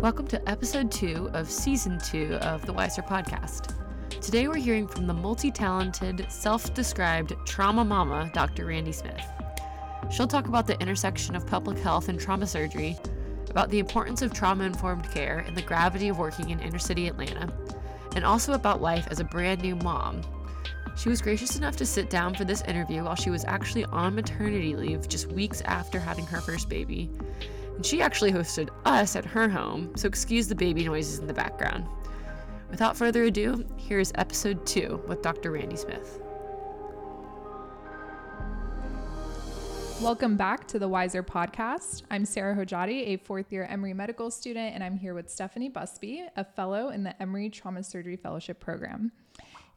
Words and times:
Welcome 0.00 0.28
to 0.28 0.48
episode 0.48 0.92
two 0.92 1.28
of 1.32 1.50
season 1.50 1.98
two 1.98 2.34
of 2.34 2.64
the 2.64 2.72
Wiser 2.72 3.02
podcast. 3.02 3.74
Today 4.20 4.46
we're 4.46 4.54
hearing 4.54 4.86
from 4.86 5.08
the 5.08 5.12
multi 5.12 5.50
talented, 5.50 6.24
self 6.30 6.72
described 6.72 7.34
trauma 7.44 7.84
mama, 7.84 8.30
Dr. 8.32 8.66
Randy 8.66 8.92
Smith. 8.92 9.26
She'll 10.08 10.28
talk 10.28 10.46
about 10.46 10.68
the 10.68 10.80
intersection 10.80 11.34
of 11.34 11.48
public 11.48 11.80
health 11.80 12.08
and 12.08 12.20
trauma 12.20 12.46
surgery, 12.46 12.96
about 13.50 13.70
the 13.70 13.80
importance 13.80 14.22
of 14.22 14.32
trauma 14.32 14.62
informed 14.62 15.10
care 15.10 15.38
and 15.40 15.56
the 15.56 15.62
gravity 15.62 16.08
of 16.08 16.18
working 16.20 16.50
in 16.50 16.60
inner 16.60 16.78
city 16.78 17.08
Atlanta, 17.08 17.52
and 18.14 18.24
also 18.24 18.52
about 18.52 18.80
life 18.80 19.08
as 19.10 19.18
a 19.18 19.24
brand 19.24 19.62
new 19.62 19.74
mom. 19.74 20.22
She 20.96 21.08
was 21.08 21.20
gracious 21.20 21.56
enough 21.56 21.76
to 21.76 21.84
sit 21.84 22.08
down 22.08 22.36
for 22.36 22.44
this 22.44 22.62
interview 22.62 23.02
while 23.02 23.16
she 23.16 23.30
was 23.30 23.44
actually 23.46 23.84
on 23.86 24.14
maternity 24.14 24.76
leave 24.76 25.08
just 25.08 25.26
weeks 25.26 25.60
after 25.62 25.98
having 25.98 26.26
her 26.26 26.40
first 26.40 26.68
baby 26.68 27.10
and 27.78 27.86
she 27.86 28.02
actually 28.02 28.32
hosted 28.32 28.70
us 28.86 29.14
at 29.14 29.24
her 29.24 29.48
home, 29.48 29.92
so 29.94 30.08
excuse 30.08 30.48
the 30.48 30.54
baby 30.54 30.84
noises 30.84 31.20
in 31.20 31.28
the 31.28 31.32
background. 31.32 31.86
Without 32.70 32.96
further 32.96 33.22
ado, 33.22 33.64
here 33.76 34.00
is 34.00 34.10
episode 34.16 34.66
two 34.66 35.00
with 35.06 35.22
Dr. 35.22 35.52
Randy 35.52 35.76
Smith. 35.76 36.20
Welcome 40.02 40.36
back 40.36 40.66
to 40.68 40.80
the 40.80 40.88
Wiser 40.88 41.22
podcast. 41.22 42.02
I'm 42.10 42.24
Sarah 42.24 42.56
Hojati, 42.56 43.14
a 43.14 43.16
fourth 43.18 43.52
year 43.52 43.64
Emory 43.70 43.94
medical 43.94 44.32
student, 44.32 44.74
and 44.74 44.82
I'm 44.82 44.96
here 44.96 45.14
with 45.14 45.30
Stephanie 45.30 45.68
Busby, 45.68 46.24
a 46.36 46.44
fellow 46.44 46.88
in 46.88 47.04
the 47.04 47.22
Emory 47.22 47.48
Trauma 47.48 47.84
Surgery 47.84 48.16
Fellowship 48.16 48.58
Program. 48.58 49.12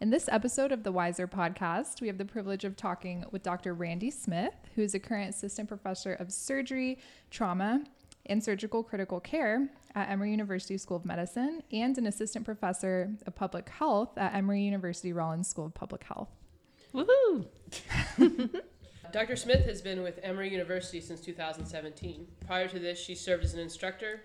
In 0.02 0.10
this 0.10 0.28
episode 0.32 0.72
of 0.72 0.82
the 0.82 0.92
Wiser 0.92 1.28
podcast, 1.28 2.02
we 2.02 2.08
have 2.08 2.18
the 2.18 2.26
privilege 2.26 2.64
of 2.64 2.76
talking 2.76 3.24
with 3.30 3.44
Dr. 3.44 3.76
Randy 3.76 4.10
Smith, 4.10 4.56
who 4.74 4.82
is 4.82 4.96
a 4.96 5.00
current 5.00 5.30
assistant 5.30 5.68
professor 5.68 6.14
of 6.14 6.32
surgery, 6.32 6.98
trauma, 7.30 7.84
and 8.26 8.44
surgical 8.44 8.82
critical 8.82 9.20
care 9.20 9.70
at 9.94 10.10
Emory 10.10 10.32
University 10.32 10.76
School 10.80 10.98
of 10.98 11.06
Medicine 11.06 11.62
and 11.72 12.00
an 12.00 12.08
assistant 12.08 12.46
professor 12.46 13.12
of 13.28 13.36
public 13.36 13.70
health 13.70 14.18
at 14.18 14.34
Emory 14.34 14.64
University 14.64 15.14
Rollins 15.14 15.48
School 15.48 15.68
of 15.68 15.76
Public 15.76 16.04
Health. 16.04 16.30
Woohoo! 16.96 17.46
Dr. 19.12 19.36
Smith 19.36 19.66
has 19.66 19.84
been 19.84 20.02
with 20.02 20.20
Emory 20.24 20.50
University 20.50 21.00
since 21.00 21.22
2017. 21.22 22.26
Prior 22.48 22.68
to 22.68 22.80
this, 22.80 22.98
she 22.98 23.14
served 23.14 23.44
as 23.44 23.54
an 23.54 23.60
instructor 23.60 24.22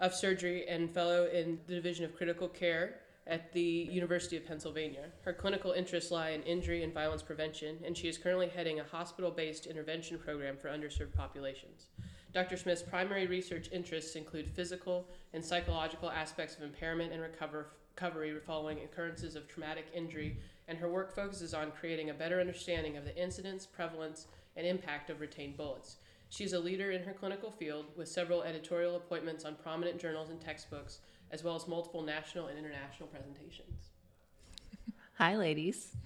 of 0.00 0.12
surgery 0.12 0.66
and 0.66 0.90
fellow 0.90 1.26
in 1.26 1.60
the 1.68 1.76
Division 1.76 2.04
of 2.04 2.16
Critical 2.16 2.48
Care 2.48 2.96
at 3.26 3.52
the 3.52 3.88
University 3.90 4.36
of 4.36 4.46
Pennsylvania. 4.46 5.06
Her 5.22 5.32
clinical 5.32 5.72
interests 5.72 6.10
lie 6.10 6.30
in 6.30 6.42
injury 6.42 6.82
and 6.82 6.92
violence 6.92 7.22
prevention, 7.22 7.78
and 7.84 7.96
she 7.96 8.08
is 8.08 8.18
currently 8.18 8.48
heading 8.48 8.80
a 8.80 8.84
hospital 8.84 9.30
based 9.30 9.66
intervention 9.66 10.18
program 10.18 10.56
for 10.56 10.68
underserved 10.68 11.14
populations. 11.14 11.86
Dr. 12.32 12.56
Smith's 12.56 12.82
primary 12.82 13.26
research 13.26 13.68
interests 13.72 14.14
include 14.14 14.48
physical 14.48 15.08
and 15.32 15.44
psychological 15.44 16.10
aspects 16.10 16.56
of 16.56 16.62
impairment 16.62 17.12
and 17.12 17.22
recovery 17.22 18.38
following 18.46 18.78
occurrences 18.80 19.36
of 19.36 19.48
traumatic 19.48 19.86
injury, 19.94 20.38
and 20.68 20.78
her 20.78 20.90
work 20.90 21.14
focuses 21.14 21.54
on 21.54 21.72
creating 21.72 22.10
a 22.10 22.14
better 22.14 22.40
understanding 22.40 22.96
of 22.96 23.04
the 23.04 23.16
incidence, 23.20 23.66
prevalence, 23.66 24.26
and 24.56 24.66
impact 24.66 25.10
of 25.10 25.20
retained 25.20 25.56
bullets. 25.56 25.96
She 26.28 26.44
is 26.44 26.52
a 26.52 26.60
leader 26.60 26.92
in 26.92 27.02
her 27.02 27.12
clinical 27.12 27.50
field 27.50 27.86
with 27.96 28.08
several 28.08 28.44
editorial 28.44 28.94
appointments 28.94 29.44
on 29.44 29.56
prominent 29.56 30.00
journals 30.00 30.30
and 30.30 30.40
textbooks, 30.40 31.00
as 31.30 31.42
well 31.44 31.56
as 31.56 31.66
multiple 31.68 32.02
national 32.02 32.46
and 32.46 32.58
international 32.58 33.08
presentations. 33.08 33.90
Hi, 35.18 35.36
ladies. 35.36 35.96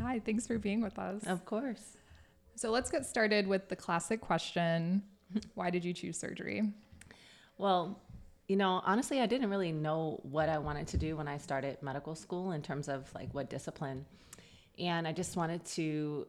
Hi, 0.00 0.20
thanks 0.20 0.46
for 0.46 0.58
being 0.58 0.80
with 0.80 0.98
us. 0.98 1.22
Of 1.26 1.44
course. 1.44 1.96
So 2.56 2.70
let's 2.70 2.90
get 2.90 3.04
started 3.04 3.46
with 3.46 3.68
the 3.68 3.76
classic 3.76 4.20
question 4.20 5.02
Why 5.54 5.70
did 5.70 5.84
you 5.84 5.92
choose 5.92 6.18
surgery? 6.18 6.72
Well, 7.58 8.00
you 8.48 8.56
know, 8.56 8.82
honestly, 8.84 9.20
I 9.20 9.26
didn't 9.26 9.48
really 9.48 9.72
know 9.72 10.20
what 10.22 10.48
I 10.48 10.58
wanted 10.58 10.86
to 10.88 10.96
do 10.96 11.16
when 11.16 11.28
I 11.28 11.38
started 11.38 11.78
medical 11.82 12.14
school 12.14 12.52
in 12.52 12.62
terms 12.62 12.88
of 12.88 13.12
like 13.14 13.32
what 13.32 13.48
discipline. 13.48 14.04
And 14.78 15.08
I 15.08 15.12
just 15.12 15.36
wanted 15.36 15.64
to 15.66 16.26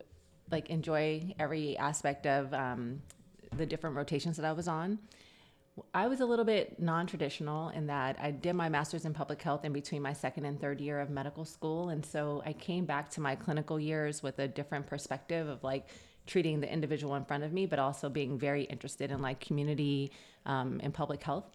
like 0.52 0.70
enjoy 0.70 1.34
every 1.40 1.78
aspect 1.78 2.26
of 2.26 2.54
um, 2.54 3.02
the 3.58 3.66
different 3.66 3.96
rotations 3.96 4.38
that 4.38 4.46
I 4.46 4.54
was 4.54 4.68
on. 4.68 5.00
I 5.94 6.08
was 6.08 6.22
a 6.22 6.26
little 6.26 6.46
bit 6.46 6.80
non 6.80 7.06
traditional 7.06 7.70
in 7.70 7.88
that 7.88 8.18
I 8.22 8.32
did 8.32 8.54
my 8.54 8.70
master's 8.70 9.04
in 9.04 9.14
public 9.14 9.42
health 9.42 9.66
in 9.66 9.74
between 9.74 10.02
my 10.02 10.14
second 10.14 10.46
and 10.46 10.60
third 10.60 10.80
year 10.80 11.02
of 11.02 11.10
medical 11.10 11.44
school. 11.44 11.90
And 11.90 12.06
so 12.06 12.42
I 12.46 12.54
came 12.54 12.86
back 12.86 13.10
to 13.12 13.22
my 13.22 13.36
clinical 13.36 13.80
years 13.80 14.24
with 14.24 14.40
a 14.40 14.48
different 14.48 14.88
perspective 14.88 15.50
of 15.50 15.64
like 15.64 15.88
treating 16.28 16.62
the 16.62 16.72
individual 16.72 17.16
in 17.16 17.26
front 17.26 17.44
of 17.44 17.52
me, 17.52 17.66
but 17.66 17.78
also 17.78 18.10
being 18.10 18.40
very 18.40 18.64
interested 18.64 19.12
in 19.12 19.22
like 19.22 19.42
community 19.42 20.12
um, 20.46 20.80
and 20.82 20.94
public 20.94 21.22
health. 21.22 21.46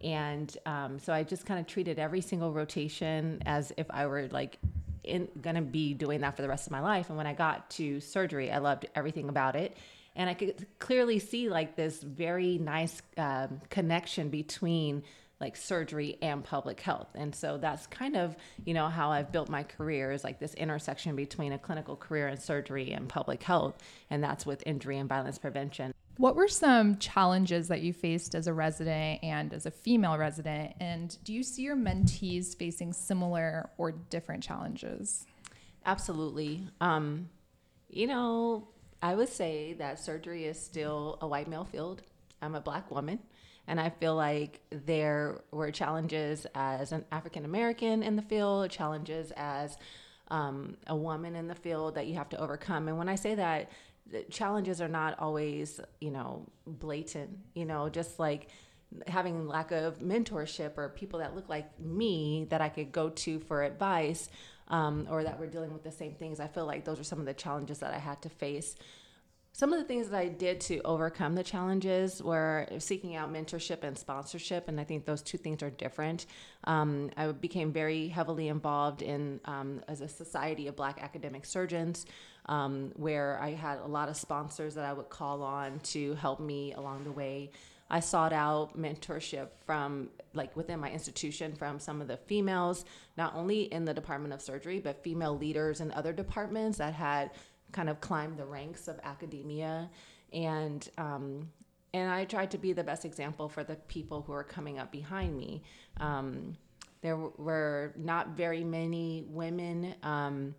And 0.00 0.56
um, 0.66 0.98
so 1.00 1.12
I 1.12 1.24
just 1.24 1.44
kind 1.44 1.58
of 1.58 1.66
treated 1.66 1.98
every 1.98 2.20
single 2.20 2.52
rotation 2.52 3.42
as 3.44 3.72
if 3.76 3.86
I 3.90 4.06
were 4.06 4.28
like 4.28 4.58
in, 5.02 5.28
gonna 5.40 5.62
be 5.62 5.94
doing 5.94 6.20
that 6.20 6.36
for 6.36 6.42
the 6.42 6.48
rest 6.48 6.66
of 6.66 6.72
my 6.72 6.80
life. 6.80 7.08
And 7.08 7.18
when 7.18 7.26
I 7.26 7.34
got 7.34 7.70
to 7.70 8.00
surgery, 8.00 8.52
I 8.52 8.58
loved 8.58 8.86
everything 8.94 9.28
about 9.28 9.56
it 9.56 9.76
and 10.16 10.30
I 10.30 10.34
could 10.34 10.66
clearly 10.78 11.18
see 11.18 11.48
like 11.48 11.76
this 11.76 12.02
very 12.02 12.58
nice 12.58 13.02
um, 13.16 13.60
connection 13.68 14.28
between 14.28 15.02
like 15.40 15.56
surgery 15.56 16.16
and 16.22 16.44
public 16.44 16.80
health. 16.80 17.08
And 17.14 17.34
so 17.34 17.58
that's 17.58 17.86
kind 17.88 18.16
of, 18.16 18.36
you 18.64 18.72
know, 18.72 18.88
how 18.88 19.10
I've 19.10 19.32
built 19.32 19.48
my 19.48 19.64
career 19.64 20.12
is 20.12 20.24
like 20.24 20.38
this 20.38 20.54
intersection 20.54 21.16
between 21.16 21.52
a 21.52 21.58
clinical 21.58 21.96
career 21.96 22.28
in 22.28 22.38
surgery 22.38 22.92
and 22.92 23.08
public 23.08 23.42
health. 23.42 23.76
And 24.10 24.22
that's 24.22 24.46
with 24.46 24.62
injury 24.64 24.98
and 24.98 25.08
violence 25.08 25.38
prevention. 25.38 25.92
What 26.16 26.36
were 26.36 26.46
some 26.46 26.98
challenges 26.98 27.66
that 27.68 27.82
you 27.82 27.92
faced 27.92 28.36
as 28.36 28.46
a 28.46 28.54
resident 28.54 29.24
and 29.24 29.52
as 29.52 29.66
a 29.66 29.70
female 29.72 30.16
resident? 30.16 30.74
And 30.80 31.16
do 31.24 31.32
you 31.32 31.42
see 31.42 31.62
your 31.62 31.76
mentees 31.76 32.56
facing 32.56 32.92
similar 32.92 33.68
or 33.76 33.90
different 33.90 34.42
challenges? 34.42 35.26
Absolutely. 35.84 36.68
Um, 36.80 37.28
you 37.90 38.06
know, 38.06 38.68
I 39.04 39.14
would 39.14 39.28
say 39.28 39.74
that 39.74 39.98
surgery 39.98 40.46
is 40.46 40.58
still 40.58 41.18
a 41.20 41.28
white 41.28 41.46
male 41.46 41.66
field. 41.66 42.00
I'm 42.40 42.54
a 42.54 42.60
black 42.60 42.90
woman. 42.90 43.18
And 43.66 43.78
I 43.78 43.90
feel 43.90 44.14
like 44.14 44.62
there 44.70 45.42
were 45.50 45.70
challenges 45.70 46.46
as 46.54 46.90
an 46.90 47.04
African 47.12 47.44
American 47.44 48.02
in 48.02 48.16
the 48.16 48.22
field, 48.22 48.70
challenges 48.70 49.30
as 49.36 49.76
um, 50.28 50.78
a 50.86 50.96
woman 50.96 51.36
in 51.36 51.48
the 51.48 51.54
field 51.54 51.96
that 51.96 52.06
you 52.06 52.14
have 52.14 52.30
to 52.30 52.40
overcome. 52.40 52.88
And 52.88 52.96
when 52.96 53.10
I 53.10 53.16
say 53.16 53.34
that, 53.34 53.70
challenges 54.30 54.80
are 54.80 54.88
not 54.88 55.18
always, 55.18 55.82
you 56.00 56.10
know, 56.10 56.46
blatant, 56.66 57.36
you 57.54 57.66
know, 57.66 57.90
just 57.90 58.18
like 58.18 58.48
having 59.06 59.46
lack 59.46 59.70
of 59.70 59.98
mentorship 59.98 60.78
or 60.78 60.88
people 60.88 61.18
that 61.18 61.34
look 61.34 61.50
like 61.50 61.78
me 61.78 62.46
that 62.48 62.62
I 62.62 62.70
could 62.70 62.90
go 62.90 63.10
to 63.10 63.38
for 63.40 63.64
advice 63.64 64.30
um, 64.68 65.06
or 65.10 65.22
that 65.24 65.38
we're 65.38 65.46
dealing 65.46 65.72
with 65.72 65.84
the 65.84 65.92
same 65.92 66.14
things. 66.14 66.40
I 66.40 66.48
feel 66.48 66.66
like 66.66 66.84
those 66.84 67.00
are 67.00 67.04
some 67.04 67.20
of 67.20 67.26
the 67.26 67.34
challenges 67.34 67.78
that 67.78 67.92
I 67.94 67.98
had 67.98 68.22
to 68.22 68.28
face. 68.28 68.76
Some 69.56 69.72
of 69.72 69.78
the 69.78 69.84
things 69.84 70.08
that 70.08 70.18
I 70.18 70.26
did 70.26 70.60
to 70.62 70.80
overcome 70.84 71.36
the 71.36 71.44
challenges 71.44 72.20
were 72.20 72.66
seeking 72.78 73.14
out 73.14 73.32
mentorship 73.32 73.84
and 73.84 73.96
sponsorship, 73.96 74.66
and 74.66 74.80
I 74.80 74.84
think 74.84 75.04
those 75.04 75.22
two 75.22 75.38
things 75.38 75.62
are 75.62 75.70
different. 75.70 76.26
Um, 76.64 77.10
I 77.16 77.30
became 77.30 77.72
very 77.72 78.08
heavily 78.08 78.48
involved 78.48 79.00
in 79.00 79.40
um, 79.44 79.80
as 79.86 80.00
a 80.00 80.08
society 80.08 80.66
of 80.66 80.74
Black 80.74 81.00
academic 81.00 81.44
surgeons, 81.44 82.04
um, 82.46 82.90
where 82.96 83.38
I 83.40 83.52
had 83.52 83.78
a 83.78 83.86
lot 83.86 84.08
of 84.08 84.16
sponsors 84.16 84.74
that 84.74 84.84
I 84.84 84.92
would 84.92 85.08
call 85.08 85.44
on 85.44 85.78
to 85.94 86.14
help 86.14 86.40
me 86.40 86.72
along 86.72 87.04
the 87.04 87.12
way. 87.12 87.52
I 87.88 88.00
sought 88.00 88.32
out 88.32 88.76
mentorship 88.76 89.50
from 89.66 90.08
like 90.34 90.56
within 90.56 90.80
my 90.80 90.90
institution 90.90 91.54
from 91.54 91.78
some 91.78 92.00
of 92.00 92.08
the 92.08 92.16
females, 92.16 92.84
not 93.16 93.34
only 93.34 93.62
in 93.72 93.84
the 93.84 93.94
Department 93.94 94.34
of 94.34 94.42
Surgery, 94.42 94.80
but 94.80 95.02
female 95.02 95.36
leaders 95.36 95.80
in 95.80 95.90
other 95.92 96.12
departments 96.12 96.78
that 96.78 96.94
had 96.94 97.30
kind 97.72 97.88
of 97.88 98.00
climbed 98.00 98.38
the 98.38 98.44
ranks 98.44 98.88
of 98.88 98.98
academia. 99.02 99.90
And 100.32 100.88
um, 100.98 101.50
and 101.92 102.10
I 102.10 102.24
tried 102.24 102.50
to 102.50 102.58
be 102.58 102.72
the 102.72 102.82
best 102.82 103.04
example 103.04 103.48
for 103.48 103.62
the 103.62 103.76
people 103.76 104.22
who 104.22 104.32
are 104.32 104.42
coming 104.42 104.80
up 104.80 104.90
behind 104.90 105.36
me. 105.36 105.62
Um, 105.98 106.56
there 107.02 107.16
were 107.16 107.92
not 107.96 108.30
very 108.30 108.64
many 108.64 109.24
women 109.28 109.94
um, 110.02 110.56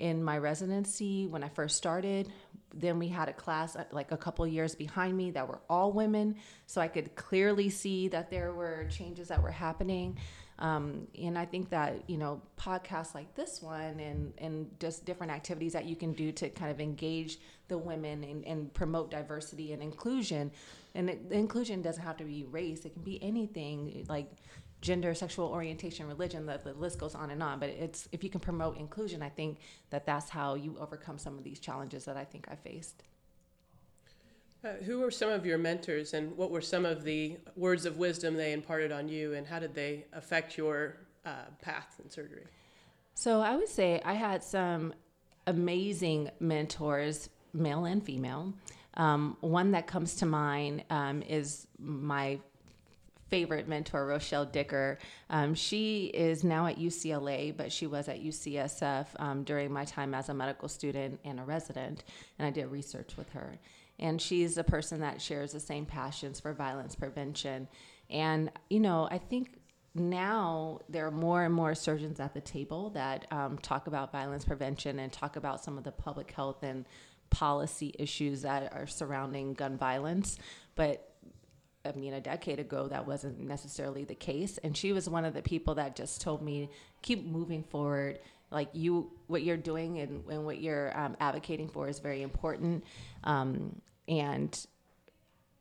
in 0.00 0.22
my 0.24 0.38
residency 0.38 1.26
when 1.26 1.42
I 1.42 1.48
first 1.48 1.76
started 1.76 2.32
then 2.80 2.98
we 2.98 3.08
had 3.08 3.28
a 3.28 3.32
class 3.32 3.76
uh, 3.76 3.84
like 3.92 4.12
a 4.12 4.16
couple 4.16 4.46
years 4.46 4.74
behind 4.74 5.16
me 5.16 5.30
that 5.30 5.46
were 5.46 5.60
all 5.68 5.92
women 5.92 6.36
so 6.66 6.80
i 6.80 6.88
could 6.88 7.14
clearly 7.14 7.68
see 7.68 8.08
that 8.08 8.30
there 8.30 8.52
were 8.52 8.86
changes 8.90 9.28
that 9.28 9.42
were 9.42 9.50
happening. 9.50 10.16
Um, 10.60 11.06
and 11.16 11.38
i 11.38 11.44
think 11.44 11.70
that 11.70 12.02
you 12.10 12.18
know 12.18 12.42
podcasts 12.58 13.14
like 13.14 13.32
this 13.36 13.62
one 13.62 14.00
and 14.00 14.32
and 14.38 14.68
just 14.80 15.04
different 15.04 15.30
activities 15.30 15.72
that 15.72 15.84
you 15.84 15.94
can 15.94 16.12
do 16.14 16.32
to 16.32 16.48
kind 16.48 16.72
of 16.72 16.80
engage 16.80 17.38
the 17.68 17.78
women 17.78 18.24
and, 18.24 18.44
and 18.44 18.74
promote 18.74 19.10
diversity 19.10 19.72
and 19.72 19.82
inclusion. 19.82 20.50
And 20.94 21.10
it, 21.10 21.20
inclusion 21.30 21.82
doesn't 21.82 22.02
have 22.02 22.16
to 22.16 22.24
be 22.24 22.44
race. 22.44 22.84
It 22.84 22.94
can 22.94 23.02
be 23.02 23.22
anything 23.22 24.06
like 24.08 24.30
gender, 24.80 25.14
sexual 25.14 25.46
orientation, 25.46 26.06
religion, 26.06 26.46
the, 26.46 26.60
the 26.62 26.72
list 26.74 26.98
goes 26.98 27.14
on 27.14 27.30
and 27.30 27.42
on. 27.42 27.58
But 27.58 27.70
it's 27.70 28.08
if 28.12 28.22
you 28.22 28.30
can 28.30 28.40
promote 28.40 28.78
inclusion, 28.78 29.22
I 29.22 29.28
think 29.28 29.58
that 29.90 30.06
that's 30.06 30.28
how 30.30 30.54
you 30.54 30.76
overcome 30.80 31.18
some 31.18 31.36
of 31.36 31.44
these 31.44 31.58
challenges 31.58 32.04
that 32.04 32.16
I 32.16 32.24
think 32.24 32.48
I 32.50 32.54
faced. 32.54 33.02
Uh, 34.64 34.72
who 34.84 34.98
were 34.98 35.10
some 35.10 35.30
of 35.30 35.46
your 35.46 35.56
mentors, 35.56 36.14
and 36.14 36.36
what 36.36 36.50
were 36.50 36.60
some 36.60 36.84
of 36.84 37.04
the 37.04 37.36
words 37.54 37.86
of 37.86 37.96
wisdom 37.96 38.34
they 38.34 38.52
imparted 38.52 38.90
on 38.90 39.08
you, 39.08 39.34
and 39.34 39.46
how 39.46 39.60
did 39.60 39.72
they 39.72 40.04
affect 40.12 40.58
your 40.58 40.96
uh, 41.24 41.44
path 41.62 42.00
in 42.02 42.10
surgery? 42.10 42.44
So 43.14 43.40
I 43.40 43.54
would 43.54 43.68
say 43.68 44.00
I 44.04 44.14
had 44.14 44.42
some 44.42 44.94
amazing 45.46 46.30
mentors, 46.40 47.30
male 47.52 47.84
and 47.84 48.02
female. 48.02 48.52
Um, 48.94 49.36
one 49.40 49.70
that 49.72 49.86
comes 49.86 50.16
to 50.16 50.26
mind 50.26 50.82
um, 50.90 51.22
is 51.22 51.68
my 51.78 52.40
favorite 53.30 53.68
mentor, 53.68 54.06
Rochelle 54.06 54.44
Dicker. 54.44 54.98
Um, 55.30 55.54
she 55.54 56.06
is 56.06 56.44
now 56.44 56.66
at 56.66 56.78
UCLA, 56.78 57.56
but 57.56 57.72
she 57.72 57.86
was 57.86 58.08
at 58.08 58.22
UCSF 58.22 59.06
um, 59.18 59.44
during 59.44 59.72
my 59.72 59.84
time 59.84 60.14
as 60.14 60.28
a 60.28 60.34
medical 60.34 60.68
student 60.68 61.20
and 61.24 61.38
a 61.40 61.44
resident, 61.44 62.04
and 62.38 62.46
I 62.46 62.50
did 62.50 62.66
research 62.66 63.16
with 63.16 63.30
her. 63.30 63.58
And 63.98 64.20
she's 64.20 64.58
a 64.58 64.64
person 64.64 65.00
that 65.00 65.20
shares 65.20 65.52
the 65.52 65.60
same 65.60 65.84
passions 65.84 66.38
for 66.38 66.52
violence 66.52 66.94
prevention. 66.94 67.68
And, 68.10 68.50
you 68.70 68.80
know, 68.80 69.08
I 69.10 69.18
think 69.18 69.58
now 69.94 70.80
there 70.88 71.06
are 71.06 71.10
more 71.10 71.44
and 71.44 71.52
more 71.52 71.74
surgeons 71.74 72.20
at 72.20 72.34
the 72.34 72.40
table 72.40 72.90
that 72.90 73.26
um, 73.32 73.58
talk 73.58 73.86
about 73.86 74.12
violence 74.12 74.44
prevention 74.44 74.98
and 74.98 75.12
talk 75.12 75.36
about 75.36 75.64
some 75.64 75.76
of 75.76 75.84
the 75.84 75.92
public 75.92 76.30
health 76.30 76.62
and 76.62 76.84
policy 77.30 77.94
issues 77.98 78.42
that 78.42 78.72
are 78.72 78.86
surrounding 78.86 79.54
gun 79.54 79.76
violence. 79.76 80.38
But 80.76 81.07
I 81.88 81.92
mean, 81.92 82.12
a 82.12 82.20
decade 82.20 82.58
ago, 82.58 82.88
that 82.88 83.06
wasn't 83.06 83.40
necessarily 83.40 84.04
the 84.04 84.14
case. 84.14 84.58
And 84.58 84.76
she 84.76 84.92
was 84.92 85.08
one 85.08 85.24
of 85.24 85.34
the 85.34 85.42
people 85.42 85.76
that 85.76 85.96
just 85.96 86.20
told 86.20 86.42
me, 86.42 86.70
keep 87.02 87.26
moving 87.26 87.62
forward. 87.64 88.20
Like 88.50 88.68
you, 88.72 89.10
what 89.26 89.42
you're 89.42 89.56
doing 89.56 89.98
and, 89.98 90.24
and 90.30 90.44
what 90.44 90.60
you're 90.60 90.96
um, 90.98 91.16
advocating 91.20 91.68
for 91.68 91.88
is 91.88 91.98
very 91.98 92.22
important. 92.22 92.84
Um, 93.24 93.80
and 94.06 94.66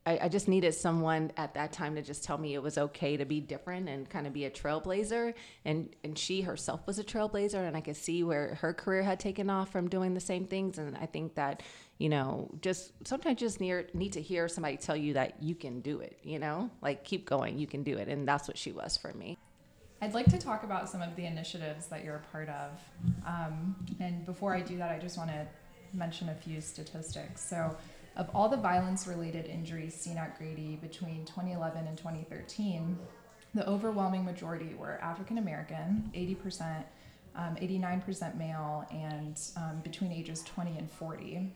I, 0.07 0.19
I, 0.24 0.29
just 0.29 0.47
needed 0.47 0.74
someone 0.74 1.33
at 1.35 1.56
that 1.56 1.74
time 1.74 1.95
to 1.95 2.01
just 2.01 2.24
tell 2.24 2.38
me 2.38 2.53
it 2.53 2.63
was 2.63 2.77
okay 2.77 3.18
to 3.18 3.25
be 3.25 3.41
different 3.41 3.89
and 3.89 4.09
kind 4.09 4.25
of 4.25 4.31
be 4.31 4.45
a 4.45 4.50
trailblazer. 4.50 5.33
And 5.65 5.94
and 6.01 6.18
she 6.18 6.41
herself 6.41 6.88
was 6.88 6.97
a 6.97 7.03
trailblazer, 7.03 7.68
and 7.68 7.75
I 7.75 7.81
could 7.81 7.97
see 7.97 8.23
where 8.23 8.56
her 8.62 8.73
career 8.73 9.03
had 9.03 9.19
taken 9.19 9.50
off 9.50 9.69
from 9.69 9.89
doing 9.89 10.13
the 10.13 10.21
same 10.21 10.45
things. 10.45 10.77
And 10.77 10.95
I 10.97 11.07
think 11.07 11.35
that 11.35 11.62
you 11.97 12.09
know, 12.09 12.49
just 12.61 12.91
sometimes 13.07 13.39
just 13.39 13.59
near, 13.59 13.88
need 13.94 14.13
to 14.13 14.21
hear 14.21 14.47
somebody 14.47 14.77
tell 14.77 14.95
you 14.95 15.13
that 15.13 15.41
you 15.41 15.55
can 15.55 15.81
do 15.81 15.99
it. 15.99 16.19
You 16.23 16.39
know, 16.39 16.69
like 16.81 17.03
keep 17.03 17.27
going, 17.27 17.57
you 17.57 17.67
can 17.67 17.83
do 17.83 17.97
it, 17.97 18.07
and 18.07 18.27
that's 18.27 18.47
what 18.47 18.57
she 18.57 18.71
was 18.71 18.97
for 18.97 19.13
me. 19.13 19.38
I'd 20.01 20.13
like 20.13 20.27
to 20.27 20.38
talk 20.38 20.63
about 20.63 20.89
some 20.89 21.01
of 21.01 21.15
the 21.15 21.25
initiatives 21.25 21.88
that 21.88 22.03
you're 22.03 22.17
a 22.17 22.31
part 22.31 22.49
of. 22.49 22.79
Um, 23.25 23.75
and 23.99 24.23
before 24.25 24.53
I 24.53 24.61
do 24.61 24.77
that, 24.77 24.91
I 24.91 24.99
just 24.99 25.17
want 25.17 25.31
to 25.31 25.47
mention 25.91 26.29
a 26.29 26.35
few 26.35 26.61
statistics. 26.61 27.47
So, 27.47 27.75
of 28.15 28.29
all 28.33 28.49
the 28.49 28.57
violence 28.57 29.07
related 29.07 29.45
injuries 29.45 29.94
seen 29.94 30.17
at 30.17 30.38
Grady 30.38 30.75
between 30.81 31.25
2011 31.25 31.85
and 31.88 31.97
2013, 31.97 32.97
the 33.53 33.67
overwhelming 33.67 34.25
majority 34.25 34.75
were 34.75 34.99
African 35.01 35.38
American, 35.38 36.11
80%, 36.15 36.83
um, 37.35 37.55
89% 37.55 38.38
male, 38.38 38.85
and 38.91 39.39
um, 39.55 39.81
between 39.83 40.11
ages 40.11 40.44
20 40.44 40.77
and 40.77 40.89
40. 40.89 41.51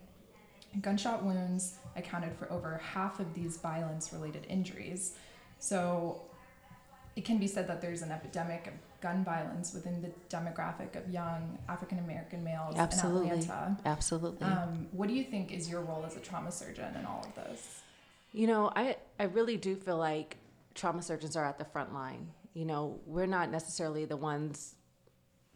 Gunshot 0.79 1.23
wounds 1.23 1.77
accounted 1.95 2.33
for 2.37 2.51
over 2.51 2.79
half 2.83 3.19
of 3.19 3.33
these 3.33 3.57
violence 3.57 4.13
related 4.13 4.45
injuries. 4.47 5.15
So 5.59 6.21
it 7.15 7.25
can 7.25 7.37
be 7.37 7.47
said 7.47 7.67
that 7.67 7.81
there's 7.81 8.01
an 8.01 8.11
epidemic 8.11 8.67
of 8.67 8.73
gun 9.01 9.23
violence 9.23 9.73
within 9.73 10.01
the 10.01 10.11
demographic 10.33 10.95
of 10.95 11.09
young 11.09 11.57
African 11.67 11.99
American 11.99 12.43
males 12.43 12.75
Absolutely. 12.77 13.29
in 13.29 13.39
Atlanta. 13.39 13.77
Absolutely. 13.85 14.47
Um, 14.47 14.87
what 14.91 15.09
do 15.09 15.15
you 15.15 15.23
think 15.23 15.51
is 15.51 15.69
your 15.69 15.81
role 15.81 16.05
as 16.05 16.15
a 16.15 16.19
trauma 16.19 16.51
surgeon 16.51 16.95
in 16.95 17.05
all 17.05 17.25
of 17.27 17.35
this? 17.35 17.81
You 18.31 18.47
know, 18.47 18.71
I, 18.75 18.95
I 19.19 19.23
really 19.23 19.57
do 19.57 19.75
feel 19.75 19.97
like 19.97 20.37
trauma 20.73 21.01
surgeons 21.01 21.35
are 21.35 21.45
at 21.45 21.57
the 21.57 21.65
front 21.65 21.93
line. 21.93 22.27
You 22.53 22.65
know, 22.65 22.99
we're 23.05 23.25
not 23.25 23.51
necessarily 23.51 24.05
the 24.05 24.17
ones 24.17 24.75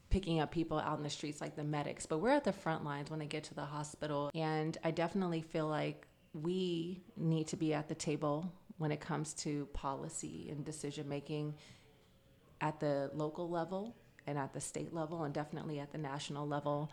picking 0.09 0.39
up 0.39 0.51
people 0.51 0.79
out 0.79 0.97
in 0.97 1.03
the 1.03 1.09
streets 1.09 1.41
like 1.41 1.55
the 1.55 1.63
medics, 1.63 2.05
but 2.05 2.19
we're 2.19 2.29
at 2.29 2.43
the 2.43 2.53
front 2.53 2.83
lines 2.85 3.09
when 3.09 3.19
they 3.19 3.25
get 3.25 3.43
to 3.45 3.53
the 3.53 3.65
hospital. 3.65 4.31
And 4.33 4.77
I 4.83 4.91
definitely 4.91 5.41
feel 5.41 5.67
like 5.67 6.07
we 6.33 7.01
need 7.17 7.47
to 7.47 7.57
be 7.57 7.73
at 7.73 7.87
the 7.87 7.95
table 7.95 8.51
when 8.77 8.91
it 8.91 8.99
comes 8.99 9.33
to 9.33 9.67
policy 9.73 10.47
and 10.49 10.65
decision 10.65 11.07
making 11.07 11.55
at 12.61 12.79
the 12.79 13.09
local 13.13 13.49
level 13.49 13.95
and 14.27 14.37
at 14.37 14.53
the 14.53 14.61
state 14.61 14.93
level 14.93 15.23
and 15.23 15.33
definitely 15.33 15.79
at 15.79 15.91
the 15.91 15.97
national 15.97 16.47
level. 16.47 16.91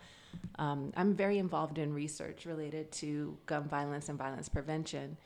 Um, 0.58 0.92
I'm 0.96 1.14
very 1.14 1.38
involved 1.38 1.78
in 1.78 1.92
research 1.92 2.46
related 2.46 2.92
to 2.92 3.36
gun 3.46 3.68
violence 3.68 4.08
and 4.08 4.18
violence 4.18 4.48
prevention, 4.48 5.16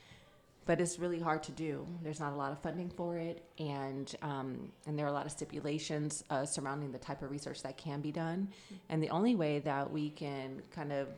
but 0.66 0.80
it's 0.80 0.98
really 0.98 1.20
hard 1.20 1.42
to 1.44 1.52
do. 1.52 1.86
There's 2.02 2.20
not 2.20 2.32
a 2.32 2.36
lot 2.36 2.52
of 2.52 2.60
funding 2.60 2.90
for 2.90 3.16
it, 3.16 3.44
and 3.58 4.14
um, 4.22 4.72
and 4.86 4.98
there 4.98 5.06
are 5.06 5.08
a 5.08 5.12
lot 5.12 5.24
of 5.24 5.32
stipulations 5.32 6.24
uh, 6.28 6.44
surrounding 6.44 6.92
the 6.92 6.98
type 6.98 7.22
of 7.22 7.30
research 7.30 7.62
that 7.62 7.76
can 7.76 8.00
be 8.00 8.12
done. 8.12 8.48
And 8.88 9.02
the 9.02 9.10
only 9.10 9.36
way 9.36 9.60
that 9.60 9.90
we 9.90 10.10
can 10.10 10.60
kind 10.72 10.92
of 10.92 11.08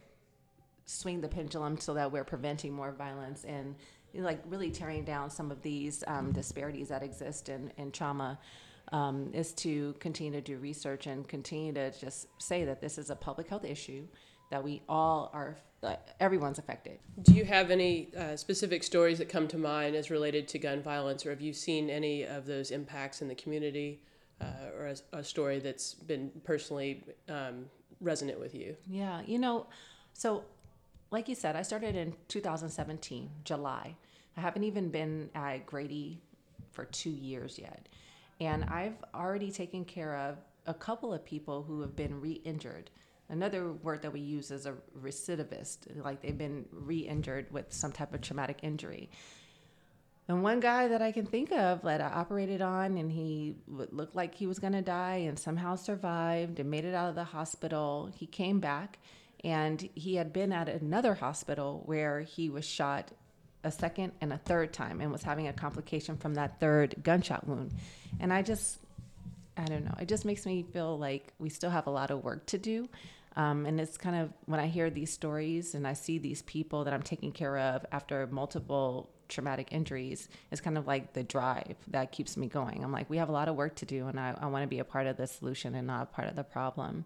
swing 0.84 1.20
the 1.20 1.28
pendulum 1.28 1.78
so 1.78 1.94
that 1.94 2.10
we're 2.12 2.24
preventing 2.24 2.72
more 2.72 2.92
violence 2.92 3.44
and 3.44 3.74
you 4.12 4.20
know, 4.20 4.26
like 4.26 4.42
really 4.46 4.70
tearing 4.70 5.04
down 5.04 5.28
some 5.30 5.50
of 5.50 5.60
these 5.62 6.02
um, 6.06 6.32
disparities 6.32 6.88
that 6.88 7.02
exist 7.02 7.50
in, 7.50 7.70
in 7.76 7.90
trauma 7.90 8.38
um, 8.92 9.30
is 9.34 9.52
to 9.52 9.94
continue 10.00 10.32
to 10.32 10.40
do 10.40 10.56
research 10.56 11.06
and 11.06 11.28
continue 11.28 11.72
to 11.74 11.90
just 11.98 12.26
say 12.38 12.64
that 12.64 12.80
this 12.80 12.96
is 12.96 13.10
a 13.10 13.16
public 13.16 13.48
health 13.48 13.64
issue 13.64 14.06
that 14.50 14.64
we 14.64 14.82
all 14.88 15.30
are 15.34 15.58
uh, 15.82 15.96
everyone's 16.20 16.58
affected. 16.58 16.98
Do 17.22 17.34
you 17.34 17.44
have 17.44 17.70
any 17.70 18.08
uh, 18.16 18.36
specific 18.36 18.82
stories 18.82 19.18
that 19.18 19.28
come 19.28 19.48
to 19.48 19.58
mind 19.58 19.94
as 19.94 20.10
related 20.10 20.48
to 20.48 20.58
gun 20.58 20.82
violence 20.82 21.24
or 21.24 21.30
have 21.30 21.40
you 21.40 21.52
seen 21.52 21.90
any 21.90 22.24
of 22.24 22.46
those 22.46 22.70
impacts 22.70 23.22
in 23.22 23.28
the 23.28 23.34
community 23.34 24.00
uh, 24.40 24.44
or 24.76 24.86
a, 24.86 25.18
a, 25.18 25.24
story 25.24 25.58
that's 25.58 25.94
been 25.94 26.30
personally 26.44 27.04
um, 27.28 27.66
resonant 28.00 28.38
with 28.40 28.54
you? 28.54 28.76
Yeah 28.88 29.22
you 29.26 29.38
know 29.38 29.66
so 30.12 30.44
like 31.10 31.28
you 31.28 31.34
said 31.34 31.56
i 31.56 31.62
started 31.62 31.96
in 31.96 32.14
2017 32.28 33.30
july. 33.44 33.94
I 34.36 34.40
haven't 34.40 34.62
even 34.62 34.90
been 34.90 35.30
at 35.34 35.66
grady 35.66 36.20
for 36.70 36.84
two 36.84 37.10
years 37.10 37.58
yet. 37.58 37.88
And 38.40 38.64
I've 38.64 38.94
already 39.12 39.50
taken 39.50 39.84
care 39.84 40.16
of 40.16 40.36
a 40.66 40.74
couple 40.74 41.12
of 41.12 41.24
people 41.24 41.64
who 41.64 41.80
have 41.80 41.96
been 41.96 42.20
re 42.20 42.40
injured. 42.44 42.90
Another 43.30 43.72
word 43.72 44.02
that 44.02 44.12
we 44.12 44.20
use 44.20 44.50
is 44.50 44.64
a 44.66 44.74
recidivist, 44.98 46.02
like 46.02 46.22
they've 46.22 46.36
been 46.36 46.64
re 46.72 46.98
injured 46.98 47.52
with 47.52 47.72
some 47.72 47.92
type 47.92 48.14
of 48.14 48.22
traumatic 48.22 48.60
injury. 48.62 49.10
And 50.28 50.42
one 50.42 50.60
guy 50.60 50.88
that 50.88 51.00
I 51.00 51.12
can 51.12 51.24
think 51.24 51.52
of 51.52 51.82
that 51.82 52.02
I 52.02 52.06
operated 52.06 52.60
on, 52.60 52.98
and 52.98 53.10
he 53.10 53.56
looked 53.66 54.14
like 54.14 54.34
he 54.34 54.46
was 54.46 54.58
going 54.58 54.74
to 54.74 54.82
die 54.82 55.24
and 55.26 55.38
somehow 55.38 55.76
survived 55.76 56.60
and 56.60 56.70
made 56.70 56.84
it 56.84 56.94
out 56.94 57.08
of 57.08 57.14
the 57.14 57.24
hospital. 57.24 58.10
He 58.14 58.26
came 58.26 58.60
back 58.60 58.98
and 59.42 59.88
he 59.94 60.16
had 60.16 60.32
been 60.32 60.52
at 60.52 60.68
another 60.68 61.14
hospital 61.14 61.82
where 61.86 62.20
he 62.20 62.50
was 62.50 62.66
shot 62.66 63.10
a 63.64 63.70
second 63.70 64.12
and 64.20 64.32
a 64.32 64.38
third 64.38 64.72
time 64.72 65.00
and 65.00 65.10
was 65.10 65.22
having 65.22 65.48
a 65.48 65.52
complication 65.52 66.16
from 66.16 66.34
that 66.34 66.60
third 66.60 66.94
gunshot 67.02 67.46
wound. 67.46 67.72
And 68.20 68.32
I 68.32 68.42
just, 68.42 68.78
I 69.56 69.64
don't 69.64 69.84
know, 69.84 69.94
it 70.00 70.08
just 70.08 70.24
makes 70.24 70.44
me 70.44 70.62
feel 70.62 70.98
like 70.98 71.32
we 71.38 71.48
still 71.48 71.70
have 71.70 71.86
a 71.86 71.90
lot 71.90 72.10
of 72.10 72.22
work 72.22 72.46
to 72.46 72.58
do. 72.58 72.88
Um, 73.38 73.66
and 73.66 73.80
it's 73.80 73.96
kind 73.96 74.16
of 74.16 74.32
when 74.46 74.58
I 74.58 74.66
hear 74.66 74.90
these 74.90 75.12
stories 75.12 75.76
and 75.76 75.86
I 75.86 75.92
see 75.92 76.18
these 76.18 76.42
people 76.42 76.82
that 76.84 76.92
I'm 76.92 77.04
taking 77.04 77.30
care 77.30 77.56
of 77.56 77.86
after 77.92 78.26
multiple 78.26 79.08
traumatic 79.28 79.68
injuries, 79.70 80.28
it's 80.50 80.60
kind 80.60 80.76
of 80.76 80.88
like 80.88 81.12
the 81.12 81.22
drive 81.22 81.76
that 81.86 82.10
keeps 82.10 82.36
me 82.36 82.48
going. 82.48 82.82
I'm 82.82 82.90
like, 82.90 83.08
we 83.08 83.16
have 83.18 83.28
a 83.28 83.32
lot 83.32 83.48
of 83.48 83.54
work 83.54 83.76
to 83.76 83.86
do, 83.86 84.08
and 84.08 84.18
I, 84.18 84.36
I 84.40 84.46
want 84.46 84.64
to 84.64 84.66
be 84.66 84.80
a 84.80 84.84
part 84.84 85.06
of 85.06 85.16
the 85.16 85.28
solution 85.28 85.76
and 85.76 85.86
not 85.86 86.02
a 86.02 86.06
part 86.06 86.26
of 86.28 86.34
the 86.34 86.42
problem. 86.42 87.04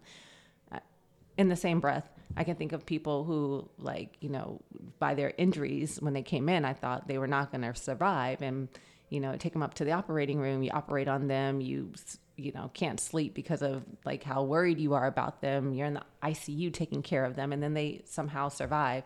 In 1.37 1.49
the 1.49 1.55
same 1.55 1.79
breath, 1.79 2.09
I 2.35 2.43
can 2.43 2.55
think 2.55 2.73
of 2.73 2.85
people 2.85 3.23
who, 3.23 3.69
like, 3.77 4.17
you 4.19 4.29
know, 4.29 4.61
by 4.99 5.15
their 5.15 5.33
injuries 5.37 5.99
when 5.99 6.13
they 6.13 6.21
came 6.21 6.47
in, 6.49 6.65
I 6.65 6.73
thought 6.73 7.07
they 7.07 7.17
were 7.17 7.27
not 7.27 7.51
going 7.51 7.61
to 7.61 7.75
survive. 7.79 8.41
And, 8.41 8.69
you 9.13 9.19
know, 9.19 9.35
take 9.37 9.53
them 9.53 9.61
up 9.61 9.75
to 9.75 9.85
the 9.85 9.91
operating 9.91 10.39
room, 10.39 10.63
you 10.63 10.71
operate 10.71 11.07
on 11.07 11.27
them, 11.27 11.61
you, 11.61 11.91
you 12.35 12.51
know, 12.51 12.71
can't 12.73 12.99
sleep 12.99 13.35
because 13.35 13.61
of 13.61 13.83
like 14.05 14.23
how 14.23 14.41
worried 14.43 14.79
you 14.79 14.95
are 14.95 15.05
about 15.05 15.39
them. 15.39 15.73
You're 15.73 15.85
in 15.85 15.93
the 15.93 16.03
ICU 16.23 16.73
taking 16.73 17.03
care 17.03 17.23
of 17.23 17.35
them, 17.35 17.53
and 17.53 17.61
then 17.61 17.75
they 17.75 18.01
somehow 18.05 18.49
survive. 18.49 19.03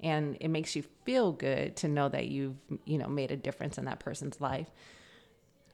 And 0.00 0.38
it 0.40 0.48
makes 0.48 0.74
you 0.74 0.82
feel 1.04 1.32
good 1.32 1.76
to 1.76 1.88
know 1.88 2.08
that 2.08 2.28
you've, 2.28 2.56
you 2.86 2.96
know, 2.96 3.08
made 3.08 3.30
a 3.30 3.36
difference 3.36 3.76
in 3.76 3.84
that 3.84 4.00
person's 4.00 4.40
life. 4.40 4.70